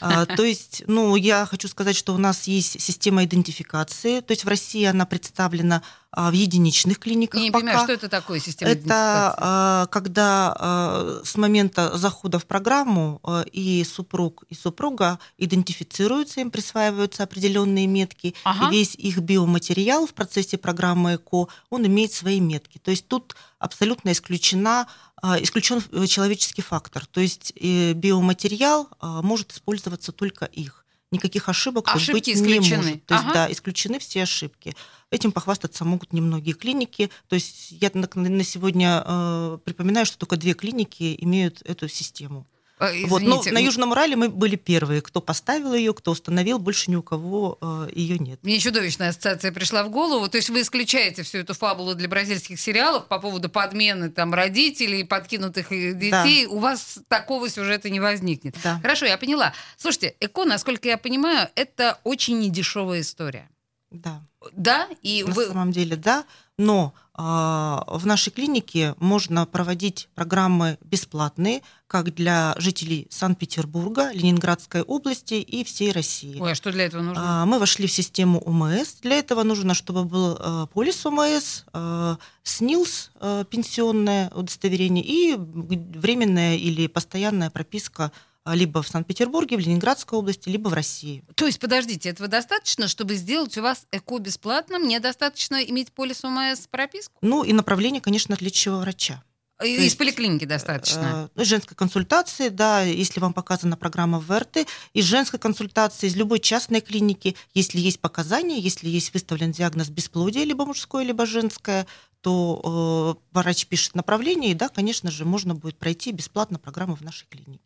А, 0.00 0.26
То 0.26 0.44
есть, 0.44 0.84
ну, 0.86 1.16
я 1.16 1.46
хочу 1.46 1.68
сказать, 1.68 1.96
что 1.96 2.14
у 2.14 2.18
нас 2.18 2.44
есть 2.44 2.80
система 2.80 3.24
идентификации. 3.24 4.20
То 4.20 4.32
есть 4.32 4.44
в 4.44 4.48
России 4.48 4.84
она 4.84 5.04
представлена 5.06 5.82
в 6.16 6.32
единичных 6.32 6.98
клиниках 6.98 7.40
Я 7.40 7.44
не 7.46 7.50
пока. 7.50 7.60
понимаю, 7.66 7.84
что 7.84 7.92
это 7.92 8.08
такое 8.08 8.38
система 8.40 8.70
Это 8.70 9.34
а, 9.36 9.86
когда 9.86 10.54
а, 10.56 11.20
с 11.24 11.36
момента 11.36 11.96
захода 11.96 12.38
в 12.38 12.46
программу 12.46 13.20
а, 13.22 13.42
и 13.52 13.84
супруг, 13.84 14.44
и 14.48 14.54
супруга 14.54 15.18
идентифицируются, 15.38 16.40
им 16.40 16.50
присваиваются 16.50 17.22
определенные 17.22 17.86
метки, 17.86 18.34
Ага. 18.44 18.68
и 18.68 18.78
весь 18.78 18.94
их 18.94 19.18
биоматериал 19.18 20.06
в 20.06 20.14
процессе 20.14 20.58
программы 20.58 21.14
ЭКО, 21.16 21.48
он 21.70 21.86
имеет 21.86 22.12
свои 22.12 22.40
метки. 22.40 22.78
То 22.78 22.90
есть 22.90 23.08
тут 23.08 23.34
абсолютно 23.58 24.12
исключена, 24.12 24.86
а, 25.22 25.40
исключен 25.42 25.82
э, 25.90 26.06
человеческий 26.06 26.62
фактор. 26.62 27.06
То 27.06 27.20
есть 27.20 27.52
э, 27.60 27.92
биоматериал 27.92 28.88
а, 29.00 29.22
может 29.22 29.52
использоваться 29.52 30.12
только 30.12 30.44
их. 30.44 30.83
Никаких 31.14 31.48
ошибок 31.48 31.88
Ошибки 31.88 32.12
быть 32.12 32.26
не 32.26 32.34
исключены. 32.34 32.76
может. 32.76 33.06
То 33.06 33.14
есть, 33.14 33.24
Ага. 33.26 33.34
да, 33.34 33.52
исключены 33.52 33.98
все 33.98 34.22
ошибки. 34.24 34.74
Этим 35.10 35.32
похвастаться 35.32 35.84
могут 35.84 36.12
немногие 36.12 36.54
клиники. 36.54 37.10
То 37.28 37.34
есть 37.34 37.70
я 37.70 37.90
на, 37.94 38.08
на 38.14 38.44
сегодня 38.44 39.02
э, 39.06 39.58
припоминаю, 39.64 40.06
что 40.06 40.18
только 40.18 40.36
две 40.36 40.54
клиники 40.54 41.16
имеют 41.20 41.62
эту 41.64 41.88
систему. 41.88 42.46
Э, 42.80 43.06
вот. 43.06 43.22
Но 43.22 43.40
извините, 43.40 43.52
на 43.52 43.58
Южном 43.58 43.92
Урале 43.92 44.16
мы 44.16 44.28
были 44.28 44.56
первые, 44.56 45.00
кто 45.00 45.20
поставил 45.20 45.74
ее, 45.74 45.94
кто 45.94 46.10
установил, 46.10 46.58
больше 46.58 46.90
ни 46.90 46.96
у 46.96 47.02
кого 47.02 47.58
э, 47.60 47.88
ее 47.94 48.18
нет. 48.18 48.40
Мне 48.42 48.58
чудовищная 48.58 49.10
ассоциация 49.10 49.52
пришла 49.52 49.84
в 49.84 49.90
голову. 49.90 50.28
То 50.28 50.38
есть 50.38 50.50
вы 50.50 50.62
исключаете 50.62 51.22
всю 51.22 51.38
эту 51.38 51.54
фабулу 51.54 51.94
для 51.94 52.08
бразильских 52.08 52.58
сериалов 52.60 53.06
по 53.06 53.18
поводу 53.18 53.48
подмены 53.48 54.10
там 54.10 54.34
родителей, 54.34 55.04
подкинутых 55.04 55.68
детей. 55.70 56.46
У 56.46 56.58
вас 56.58 56.98
такого 57.08 57.48
сюжета 57.48 57.90
не 57.90 58.00
возникнет. 58.00 58.56
Да. 58.62 58.80
Хорошо, 58.82 59.06
я 59.06 59.18
поняла. 59.18 59.52
Слушайте, 59.76 60.16
ЭКО, 60.20 60.44
насколько 60.44 60.88
я 60.88 60.98
понимаю, 60.98 61.48
это 61.54 62.00
очень 62.04 62.40
недешевая 62.40 63.00
история. 63.00 63.48
Да. 63.90 64.22
Да? 64.52 64.88
И 65.02 65.22
На 65.24 65.32
вы... 65.32 65.46
самом 65.46 65.72
деле, 65.72 65.96
да. 65.96 66.24
Но 66.56 66.94
а, 67.16 67.84
в 67.88 68.06
нашей 68.06 68.30
клинике 68.30 68.94
можно 68.98 69.46
проводить 69.46 70.08
программы 70.14 70.78
бесплатные, 70.82 71.62
как 71.86 72.14
для 72.14 72.54
жителей 72.58 73.06
Санкт-Петербурга, 73.10 74.10
Ленинградской 74.12 74.82
области 74.82 75.34
и 75.34 75.62
всей 75.62 75.92
России. 75.92 76.40
Ой, 76.40 76.52
а 76.52 76.54
что 76.54 76.72
для 76.72 76.86
этого 76.86 77.02
нужно? 77.02 77.42
А, 77.42 77.46
Мы 77.46 77.58
вошли 77.58 77.86
в 77.86 77.92
систему 77.92 78.40
ОМС. 78.40 78.94
Для 79.02 79.18
этого 79.18 79.44
нужно, 79.44 79.74
чтобы 79.74 80.04
был 80.04 80.36
э, 80.38 80.66
полис 80.72 81.06
ОМС, 81.06 81.64
э, 81.72 82.16
СНИЛС, 82.42 83.12
э, 83.20 83.44
пенсионное 83.48 84.30
удостоверение 84.30 85.04
и 85.04 85.36
временная 85.36 86.56
или 86.56 86.88
постоянная 86.88 87.50
прописка 87.50 88.10
либо 88.46 88.82
в 88.82 88.88
Санкт-Петербурге, 88.88 89.56
в 89.56 89.60
Ленинградской 89.60 90.18
области, 90.18 90.48
либо 90.48 90.68
в 90.68 90.74
России. 90.74 91.24
То 91.34 91.46
есть, 91.46 91.58
подождите, 91.58 92.10
этого 92.10 92.28
достаточно, 92.28 92.88
чтобы 92.88 93.14
сделать 93.14 93.56
у 93.56 93.62
вас 93.62 93.86
ЭКО 93.90 94.18
бесплатно? 94.18 94.78
Мне 94.78 95.00
достаточно 95.00 95.56
иметь 95.56 95.92
полис 95.92 96.22
ОМС 96.24 96.66
прописку? 96.70 97.14
Ну 97.22 97.42
и 97.42 97.52
направление, 97.52 98.00
конечно, 98.02 98.34
от 98.34 98.42
лечащего 98.42 98.76
врача. 98.76 99.22
И- 99.62 99.76
Из 99.76 99.82
есть, 99.82 99.98
поликлиники 99.98 100.44
достаточно? 100.44 101.28
Э, 101.32 101.38
ну, 101.38 101.44
женской 101.44 101.76
консультации, 101.76 102.48
да, 102.48 102.82
если 102.82 103.20
вам 103.20 103.32
показана 103.32 103.76
программа 103.76 104.18
ВРТ, 104.18 104.66
из 104.92 105.04
женской 105.04 105.38
консультации, 105.38 106.08
из 106.08 106.16
любой 106.16 106.40
частной 106.40 106.80
клиники, 106.80 107.36
если 107.54 107.78
есть 107.78 108.00
показания, 108.00 108.58
если 108.58 108.88
есть 108.88 109.14
выставлен 109.14 109.52
диагноз 109.52 109.88
бесплодия, 109.90 110.44
либо 110.44 110.66
мужское, 110.66 111.04
либо 111.04 111.24
женское, 111.24 111.86
то 112.20 113.16
э, 113.22 113.24
врач 113.38 113.66
пишет 113.66 113.94
направление, 113.94 114.50
и 114.50 114.54
да, 114.54 114.68
конечно 114.68 115.10
же, 115.10 115.24
можно 115.24 115.54
будет 115.54 115.78
пройти 115.78 116.10
бесплатно 116.10 116.58
программу 116.58 116.96
в 116.96 117.02
нашей 117.02 117.26
клинике. 117.28 117.62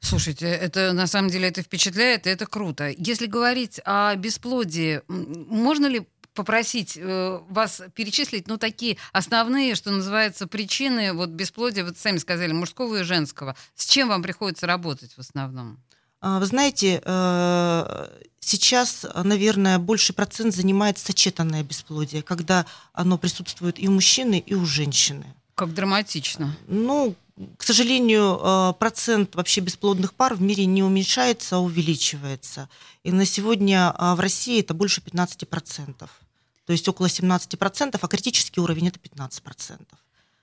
Слушайте, 0.00 0.46
это 0.46 0.92
на 0.92 1.06
самом 1.06 1.30
деле 1.30 1.48
это 1.48 1.62
впечатляет, 1.62 2.26
и 2.26 2.30
это 2.30 2.46
круто. 2.46 2.94
Если 2.96 3.26
говорить 3.26 3.80
о 3.84 4.14
бесплодии, 4.14 5.02
можно 5.08 5.86
ли 5.86 6.06
попросить 6.34 6.96
э, 6.96 7.40
вас 7.48 7.82
перечислить, 7.94 8.46
ну, 8.46 8.58
такие 8.58 8.96
основные, 9.12 9.74
что 9.74 9.90
называется, 9.90 10.46
причины 10.46 11.12
вот 11.12 11.30
бесплодия, 11.30 11.84
вот 11.84 11.98
сами 11.98 12.18
сказали, 12.18 12.52
мужского 12.52 13.00
и 13.00 13.02
женского. 13.02 13.56
С 13.74 13.86
чем 13.86 14.08
вам 14.08 14.22
приходится 14.22 14.68
работать 14.68 15.12
в 15.16 15.18
основном? 15.18 15.78
А, 16.20 16.38
Вы 16.38 16.46
знаете, 16.46 17.02
э, 17.04 18.06
сейчас, 18.38 19.04
наверное, 19.24 19.80
больший 19.80 20.14
процент 20.14 20.54
занимает 20.54 20.98
сочетанное 20.98 21.64
бесплодие, 21.64 22.22
когда 22.22 22.66
оно 22.92 23.18
присутствует 23.18 23.80
и 23.80 23.88
у 23.88 23.92
мужчины, 23.92 24.38
и 24.38 24.54
у 24.54 24.64
женщины. 24.64 25.26
Как 25.56 25.74
драматично. 25.74 26.56
Ну, 26.68 27.16
к 27.56 27.62
сожалению, 27.62 28.40
э, 28.40 28.72
процент 28.78 29.36
вообще 29.36 29.60
бесплодных 29.60 30.14
пар 30.14 30.34
в 30.34 30.42
мире 30.42 30.66
не 30.66 30.82
уменьшается, 30.82 31.56
а 31.56 31.60
увеличивается. 31.60 32.68
И 33.04 33.12
на 33.12 33.24
сегодня 33.24 33.92
а, 33.96 34.16
в 34.16 34.20
России 34.20 34.60
это 34.60 34.74
больше 34.74 35.00
15%. 35.00 35.94
То 35.98 36.72
есть 36.72 36.88
около 36.88 37.06
17%, 37.06 37.98
а 38.00 38.08
критический 38.08 38.60
уровень 38.60 38.88
это 38.88 38.98
15%. 38.98 39.86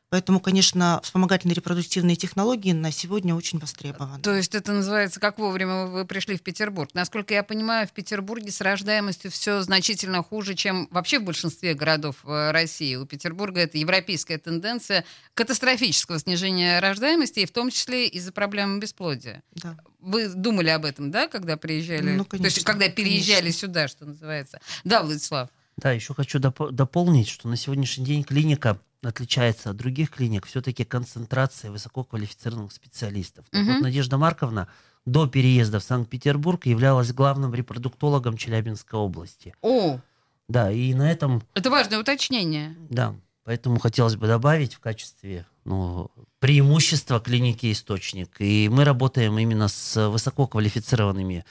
Поэтому, 0.09 0.39
конечно, 0.39 0.99
вспомогательные 1.03 1.55
репродуктивные 1.55 2.15
технологии 2.15 2.73
на 2.73 2.91
сегодня 2.91 3.33
очень 3.33 3.59
востребованы. 3.59 4.21
То 4.21 4.35
есть 4.35 4.53
это 4.53 4.71
называется, 4.71 5.19
как 5.19 5.39
вовремя 5.39 5.87
вы 5.87 6.05
пришли 6.05 6.37
в 6.37 6.41
Петербург. 6.41 6.91
Насколько 6.93 7.33
я 7.33 7.43
понимаю, 7.43 7.87
в 7.87 7.91
Петербурге 7.91 8.51
с 8.51 8.61
рождаемостью 8.61 9.31
все 9.31 9.61
значительно 9.61 10.21
хуже, 10.21 10.53
чем 10.53 10.87
вообще 10.91 11.19
в 11.19 11.23
большинстве 11.23 11.73
городов 11.73 12.17
э, 12.23 12.51
России. 12.51 12.95
У 12.95 13.05
Петербурга 13.05 13.61
это 13.61 13.77
европейская 13.79 14.37
тенденция 14.37 15.05
катастрофического 15.33 16.19
снижения 16.19 16.79
рождаемости, 16.79 17.39
и 17.39 17.45
в 17.45 17.51
том 17.51 17.71
числе 17.71 18.07
из-за 18.07 18.31
проблемы 18.31 18.79
бесплодия. 18.79 19.41
Да. 19.55 19.75
Вы 19.99 20.29
думали 20.29 20.69
об 20.69 20.85
этом, 20.85 21.09
да, 21.09 21.27
когда 21.27 21.57
приезжали? 21.57 22.15
Ну, 22.15 22.25
То 22.25 22.35
есть, 22.35 22.57
конечно, 22.57 22.63
когда 22.63 22.89
переезжали 22.89 23.39
конечно. 23.39 23.59
сюда, 23.59 23.87
что 23.87 24.05
называется. 24.05 24.59
Да, 24.83 25.01
Владислав. 25.01 25.49
Да, 25.77 25.91
еще 25.91 26.13
хочу 26.13 26.39
доп- 26.39 26.71
дополнить, 26.71 27.27
что 27.27 27.47
на 27.47 27.57
сегодняшний 27.57 28.05
день 28.05 28.23
клиника 28.23 28.79
отличается 29.03 29.69
от 29.69 29.75
других 29.77 30.09
клиник 30.09 30.45
все-таки 30.47 30.83
концентрацией 30.83 31.71
высококвалифицированных 31.71 32.71
специалистов. 32.71 33.45
Мгм. 33.51 33.73
вот, 33.73 33.81
Надежда 33.81 34.17
Марковна 34.17 34.67
до 35.05 35.27
переезда 35.27 35.79
в 35.79 35.83
Санкт-Петербург 35.83 36.65
являлась 36.65 37.11
главным 37.13 37.53
репродуктологом 37.53 38.37
Челябинской 38.37 38.99
области. 38.99 39.53
О, 39.61 39.99
Да, 40.47 40.71
и 40.71 40.93
на 40.93 41.11
этом, 41.11 41.43
это 41.53 41.69
важное 41.69 41.99
уточнение. 41.99 42.75
да, 42.89 43.13
поэтому 43.43 43.77
хотелось 43.79 44.15
бы 44.15 44.25
добавить 44.27 44.73
в 44.73 44.79
качестве 44.79 45.45
ну, 45.65 46.09
преимущества 46.39 47.19
клиники 47.19 47.71
«Источник». 47.71 48.35
И 48.39 48.69
мы 48.71 48.83
работаем 48.85 49.37
именно 49.37 49.67
с 49.67 50.09
высококвалифицированными 50.09 51.39
а, 51.39 51.45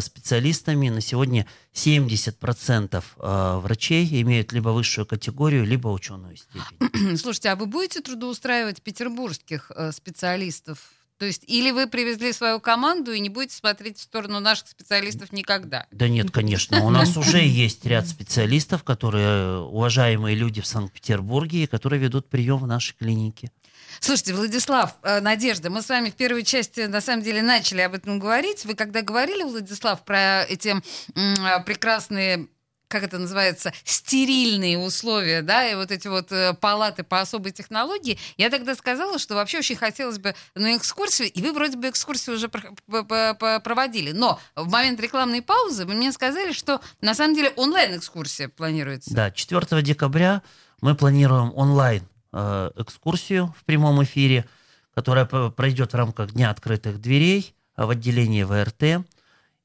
специалистами. 0.00 0.88
На 0.88 1.00
сегодня 1.00 1.46
70% 1.74 3.04
а, 3.18 3.58
врачей 3.60 4.06
имеют 4.22 4.52
либо 4.52 4.70
высшую 4.70 5.06
категорию, 5.06 5.64
либо 5.64 5.88
ученую 5.88 6.36
степень. 6.36 7.16
Слушайте, 7.16 7.50
а 7.50 7.56
вы 7.56 7.66
будете 7.66 8.00
трудоустраивать 8.00 8.82
петербургских 8.82 9.70
э, 9.74 9.92
специалистов? 9.92 10.78
То 11.18 11.24
есть 11.24 11.42
или 11.48 11.72
вы 11.72 11.88
привезли 11.88 12.32
свою 12.32 12.60
команду 12.60 13.12
и 13.12 13.18
не 13.18 13.28
будете 13.28 13.56
смотреть 13.56 13.98
в 13.98 14.02
сторону 14.02 14.38
наших 14.38 14.68
специалистов 14.68 15.32
никогда? 15.32 15.86
Да 15.90 16.08
нет, 16.08 16.30
конечно. 16.30 16.84
У 16.84 16.90
нас 16.90 17.16
уже 17.16 17.38
есть 17.38 17.84
ряд 17.84 18.06
специалистов, 18.06 18.84
которые 18.84 19.26
э, 19.26 19.56
уважаемые 19.58 20.36
люди 20.36 20.60
в 20.60 20.66
Санкт-Петербурге, 20.66 21.66
которые 21.66 22.00
ведут 22.00 22.28
прием 22.28 22.58
в 22.58 22.66
нашей 22.68 22.94
клинике. 22.96 23.50
Слушайте, 24.00 24.34
Владислав, 24.34 24.96
э, 25.02 25.20
Надежда, 25.20 25.70
мы 25.70 25.82
с 25.82 25.88
вами 25.88 26.10
в 26.10 26.14
первой 26.14 26.44
части 26.44 26.80
на 26.82 27.00
самом 27.00 27.22
деле 27.22 27.42
начали 27.42 27.80
об 27.80 27.94
этом 27.94 28.18
говорить. 28.18 28.64
Вы 28.64 28.74
когда 28.74 29.02
говорили, 29.02 29.42
Владислав, 29.42 30.04
про 30.04 30.42
эти 30.44 30.74
э, 30.76 31.64
прекрасные 31.64 32.48
как 32.88 33.02
это 33.02 33.18
называется, 33.18 33.72
стерильные 33.84 34.78
условия, 34.78 35.42
да, 35.42 35.68
и 35.68 35.74
вот 35.74 35.90
эти 35.90 36.08
вот 36.08 36.32
э, 36.32 36.54
палаты 36.54 37.04
по 37.04 37.20
особой 37.20 37.52
технологии, 37.52 38.18
я 38.38 38.48
тогда 38.48 38.74
сказала, 38.74 39.18
что 39.18 39.34
вообще 39.34 39.58
очень 39.58 39.76
хотелось 39.76 40.18
бы 40.18 40.34
на 40.54 40.74
экскурсию, 40.74 41.30
и 41.30 41.42
вы 41.42 41.52
вроде 41.52 41.76
бы 41.76 41.90
экскурсию 41.90 42.36
уже 42.36 42.48
проводили, 42.48 44.12
но 44.12 44.40
в 44.56 44.70
момент 44.70 45.00
рекламной 45.00 45.42
паузы 45.42 45.84
вы 45.84 45.94
мне 45.94 46.12
сказали, 46.12 46.52
что 46.52 46.80
на 47.02 47.14
самом 47.14 47.34
деле 47.34 47.50
онлайн-экскурсия 47.56 48.48
планируется. 48.48 49.14
Да, 49.14 49.30
4 49.30 49.82
декабря 49.82 50.42
мы 50.80 50.94
планируем 50.94 51.52
онлайн 51.54 52.08
экскурсию 52.32 53.54
в 53.58 53.64
прямом 53.64 54.02
эфире, 54.04 54.44
которая 54.94 55.24
пройдет 55.24 55.92
в 55.92 55.96
рамках 55.96 56.32
Дня 56.32 56.50
открытых 56.50 57.00
дверей 57.00 57.54
э, 57.76 57.84
в 57.84 57.90
отделении 57.90 58.42
ВРТ. 58.42 59.06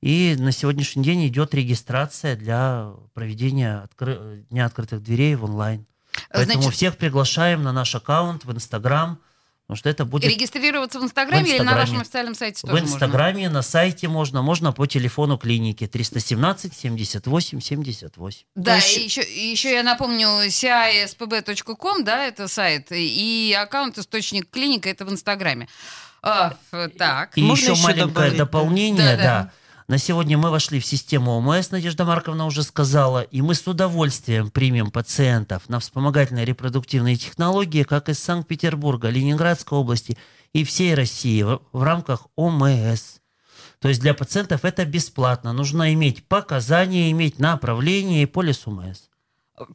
И 0.02 0.36
на 0.38 0.52
сегодняшний 0.52 1.04
день 1.04 1.28
идет 1.28 1.54
регистрация 1.54 2.36
для 2.36 2.91
проведения 3.13 3.88
откры- 3.88 4.45
Дня 4.49 4.65
открытых 4.65 5.02
дверей 5.02 5.36
в 5.36 5.45
онлайн. 5.45 5.86
Поэтому 6.30 6.62
Значит, 6.62 6.76
всех 6.76 6.97
приглашаем 6.97 7.63
на 7.63 7.71
наш 7.71 7.95
аккаунт 7.95 8.45
в 8.45 8.52
Инстаграм, 8.52 9.19
потому 9.74 9.78
что 9.78 9.90
это 9.90 10.06
будет 10.06 10.26
регистрироваться 10.30 11.00
в 11.00 11.04
Инстаграме, 11.04 11.44
В 11.44 11.48
или 11.48 11.58
на 11.58 11.62
Инстаграме. 11.64 11.82
вашем 11.82 12.02
официальном 12.02 12.36
сайте 12.36 12.58
в 12.60 12.62
тоже 12.62 12.74
можно? 12.74 12.86
Инстаграме, 12.94 13.50
на 13.50 13.62
сайте 13.64 14.08
можно, 14.08 14.42
можно 14.42 14.72
по 14.72 14.86
телефону 14.86 15.38
клиники 15.38 15.88
317 15.88 16.74
78 16.76 17.60
78. 17.60 18.40
Да, 18.56 18.76
Еще- 18.76 19.00
и 19.02 19.04
еще, 19.06 19.22
и 19.24 19.48
еще 19.52 19.72
я 19.72 19.84
напомню, 19.84 20.28
cispb.com, 20.48 22.04
да, 22.04 22.26
это 22.28 22.48
сайт, 22.48 22.88
и 22.92 23.56
аккаунт 23.60 23.98
«Источник 23.98 24.50
клиника» 24.50 24.90
это 24.90 25.06
в 25.06 25.12
Инстаграме. 25.12 25.68
А, 26.22 26.54
так. 26.98 27.38
И 27.38 27.42
Можно 27.42 27.64
еще 27.64 27.72
еще 27.74 27.84
маленькое 27.84 28.08
добавить, 28.08 28.38
дополнение, 28.38 29.04
Да, 29.04 29.18
да. 29.18 29.24
да. 29.24 29.52
На 29.88 29.98
сегодня 29.98 30.38
мы 30.38 30.50
вошли 30.50 30.80
в 30.80 30.86
систему 30.86 31.32
ОМС, 31.32 31.72
Надежда 31.72 32.06
Марковна 32.06 32.46
уже 32.46 32.63
сказала, 32.63 33.22
и 33.22 33.41
мы 33.41 33.54
с 33.54 33.67
удовольствием 33.67 34.50
примем 34.50 34.91
пациентов 34.91 35.67
на 35.67 35.80
вспомогательные 35.80 36.46
репродуктивные 36.46 37.17
технологии, 37.17 37.84
как 37.84 38.08
из 38.08 38.19
Санкт-Петербурга, 38.19 39.10
Ленинградской 39.10 39.78
области 39.78 40.17
и 40.54 40.63
всей 40.63 40.93
России 40.93 41.43
в, 41.43 41.84
рамках 41.84 42.28
ОМС. 42.38 43.19
То 43.80 43.89
есть 43.89 44.00
для 44.00 44.13
пациентов 44.13 44.63
это 44.63 44.86
бесплатно. 44.86 45.52
Нужно 45.52 45.93
иметь 45.93 46.26
показания, 46.30 47.12
иметь 47.12 47.39
направление 47.39 48.24
и 48.24 48.28
полис 48.28 48.65
ОМС. 48.65 49.10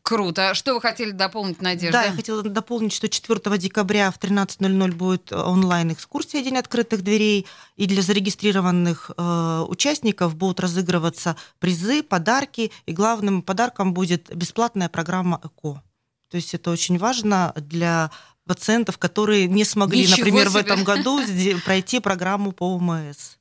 Круто. 0.02 0.54
Что 0.54 0.74
вы 0.74 0.80
хотели 0.80 1.12
дополнить, 1.12 1.62
Надежда? 1.62 2.00
Да, 2.00 2.04
я 2.04 2.12
хотела 2.12 2.42
дополнить, 2.42 2.92
что 2.92 3.08
4 3.08 3.58
декабря 3.58 4.10
в 4.10 4.18
13.00 4.18 4.92
будет 4.92 5.32
онлайн-экскурсия 5.32 6.42
«День 6.42 6.56
открытых 6.56 7.02
дверей», 7.02 7.46
и 7.76 7.86
для 7.86 8.02
зарегистрированных 8.02 9.12
э, 9.16 9.64
участников 9.68 10.34
будут 10.34 10.58
разыгрываться 10.58 11.36
призы, 11.60 12.02
подарки, 12.02 12.72
и 12.86 12.92
главным 12.92 13.40
подарком 13.40 13.94
будет 13.94 14.34
бесплатная 14.34 14.88
программа 14.88 15.40
ЭКО. 15.44 15.82
То 16.28 16.36
есть 16.36 16.54
это 16.54 16.70
очень 16.70 16.98
важно 16.98 17.52
для 17.56 18.10
пациентов, 18.46 18.98
которые 18.98 19.46
не 19.46 19.64
смогли, 19.64 20.00
Ничего 20.00 20.16
например, 20.18 20.48
в 20.48 20.52
себе. 20.52 20.60
этом 20.62 20.82
году 20.82 21.20
пройти 21.64 22.00
программу 22.00 22.50
по 22.50 22.74
ОМС. 22.74 23.37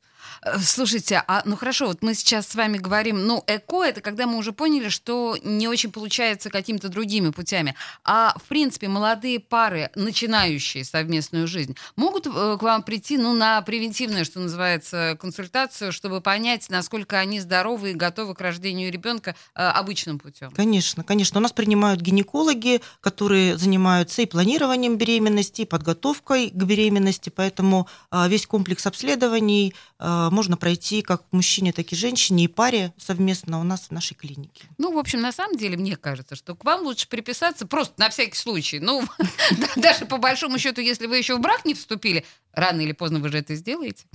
Э, 0.54 0.60
Слушайте, 0.60 1.24
а 1.28 1.42
ну 1.46 1.56
хорошо, 1.56 1.88
вот 1.88 2.02
мы 2.02 2.14
сейчас 2.14 2.48
с 2.48 2.56
вами 2.56 2.78
говорим, 2.78 3.26
ну, 3.26 3.44
эко 3.48 3.84
это 3.84 4.02
когда 4.02 4.28
мы 4.28 4.38
уже 4.38 4.52
поняли, 4.52 4.90
что 4.90 5.38
не 5.44 5.68
очень 5.68 5.92
получается 5.92 6.50
какими-то 6.50 6.90
другими 6.90 7.30
путями. 7.30 7.76
А 8.04 8.36
в 8.38 8.44
принципе, 8.44 8.88
молодые 8.88 9.40
пары, 9.40 9.90
начинающие 9.96 10.84
совместную 10.84 11.48
жизнь, 11.48 11.76
могут 11.96 12.28
э, 12.28 12.58
к 12.60 12.62
вам 12.62 12.84
прийти, 12.84 13.18
ну, 13.18 13.34
на 13.34 13.62
превентивную, 13.62 14.26
что 14.26 14.40
называется, 14.40 15.18
консультацию, 15.20 15.92
чтобы 15.92 16.22
понять, 16.22 16.70
насколько 16.70 17.18
они 17.18 17.40
здоровы 17.40 17.92
и 17.92 17.94
готовы 17.94 18.36
к 18.36 18.42
рождению 18.42 18.92
ребенка 18.92 19.36
э, 19.56 19.64
обычным 19.64 20.20
путем. 20.20 20.52
Конечно, 20.52 21.04
конечно. 21.04 21.40
У 21.40 21.42
нас 21.44 21.52
принимают 21.52 22.02
гинекологи, 22.02 22.82
которые 23.02 23.58
занимаются 23.58 24.22
и 24.22 24.26
планированием 24.26 24.98
беременности, 24.98 25.62
и 25.62 25.66
подготовкой 25.66 26.50
к 26.50 26.64
беременности, 26.64 27.30
поэтому 27.30 27.88
а, 28.12 28.28
весь 28.28 28.46
комплекс 28.46 28.86
обследований 28.86 29.74
а, 30.00 30.30
можно 30.38 30.56
пройти 30.56 31.02
как 31.02 31.24
мужчине, 31.32 31.74
так 31.74 31.92
и 31.92 31.96
женщине, 31.96 32.44
и 32.44 32.48
паре 32.48 32.94
совместно 32.98 33.60
у 33.60 33.64
нас 33.64 33.88
в 33.88 33.92
нашей 33.92 34.14
клинике. 34.14 34.66
Ну, 34.78 34.94
в 34.94 35.00
общем, 35.00 35.20
на 35.20 35.32
самом 35.32 35.58
деле, 35.58 35.78
мне 35.78 35.96
кажется, 35.96 36.36
что 36.36 36.54
к 36.54 36.64
вам 36.64 36.84
лучше 36.84 37.10
приписаться 37.10 37.66
просто 37.66 37.96
на 37.98 38.12
всякий 38.12 38.38
случай. 38.38 38.80
Ну, 38.80 39.04
да- 39.58 39.82
даже 39.82 40.06
по 40.06 40.18
большому 40.18 40.60
счету, 40.60 40.80
если 40.80 41.08
вы 41.08 41.18
еще 41.18 41.36
в 41.36 41.40
брак 41.40 41.66
не 41.66 41.74
вступили, 41.74 42.24
рано 42.54 42.82
или 42.82 42.92
поздно 42.92 43.18
вы 43.18 43.30
же 43.30 43.40
это 43.40 43.56
сделаете. 43.56 44.06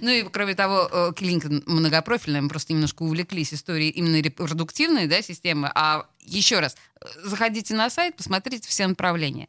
Ну 0.00 0.10
и, 0.10 0.22
кроме 0.22 0.54
того, 0.54 0.88
э, 0.90 1.12
клиника 1.14 1.48
многопрофильная, 1.66 2.40
мы 2.40 2.48
просто 2.48 2.72
немножко 2.72 3.02
увлеклись 3.02 3.52
историей 3.52 3.90
именно 3.90 4.20
репродуктивной 4.20 5.08
да, 5.08 5.20
системы. 5.20 5.70
А 5.74 6.06
еще 6.28 6.60
раз, 6.60 6.76
заходите 7.22 7.74
на 7.74 7.90
сайт, 7.90 8.16
посмотрите 8.16 8.68
все 8.68 8.86
направления. 8.86 9.48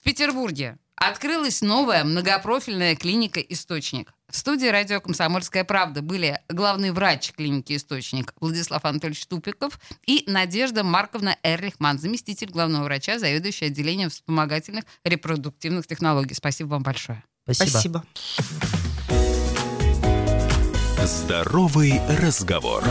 В 0.00 0.04
Петербурге 0.04 0.78
открылась 0.96 1.62
новая 1.62 2.04
многопрофильная 2.04 2.94
клиника 2.96 3.40
«Источник». 3.40 4.12
В 4.30 4.36
студии 4.36 4.66
радио 4.66 5.00
«Комсомольская 5.00 5.62
правда» 5.62 6.00
были 6.00 6.40
главный 6.48 6.90
врач 6.90 7.32
клиники 7.32 7.76
«Источник» 7.76 8.32
Владислав 8.40 8.84
Анатольевич 8.84 9.26
Тупиков 9.26 9.78
и 10.06 10.24
Надежда 10.26 10.84
Марковна 10.84 11.36
Эрлихман, 11.42 11.98
заместитель 11.98 12.50
главного 12.50 12.84
врача, 12.84 13.18
заведующая 13.18 13.66
отделением 13.66 14.08
вспомогательных 14.08 14.84
репродуктивных 15.04 15.86
технологий. 15.86 16.34
Спасибо 16.34 16.68
вам 16.68 16.82
большое. 16.82 17.22
Спасибо. 17.44 17.68
Спасибо. 17.68 18.04
Здоровый 21.04 22.00
разговор. 22.08 22.84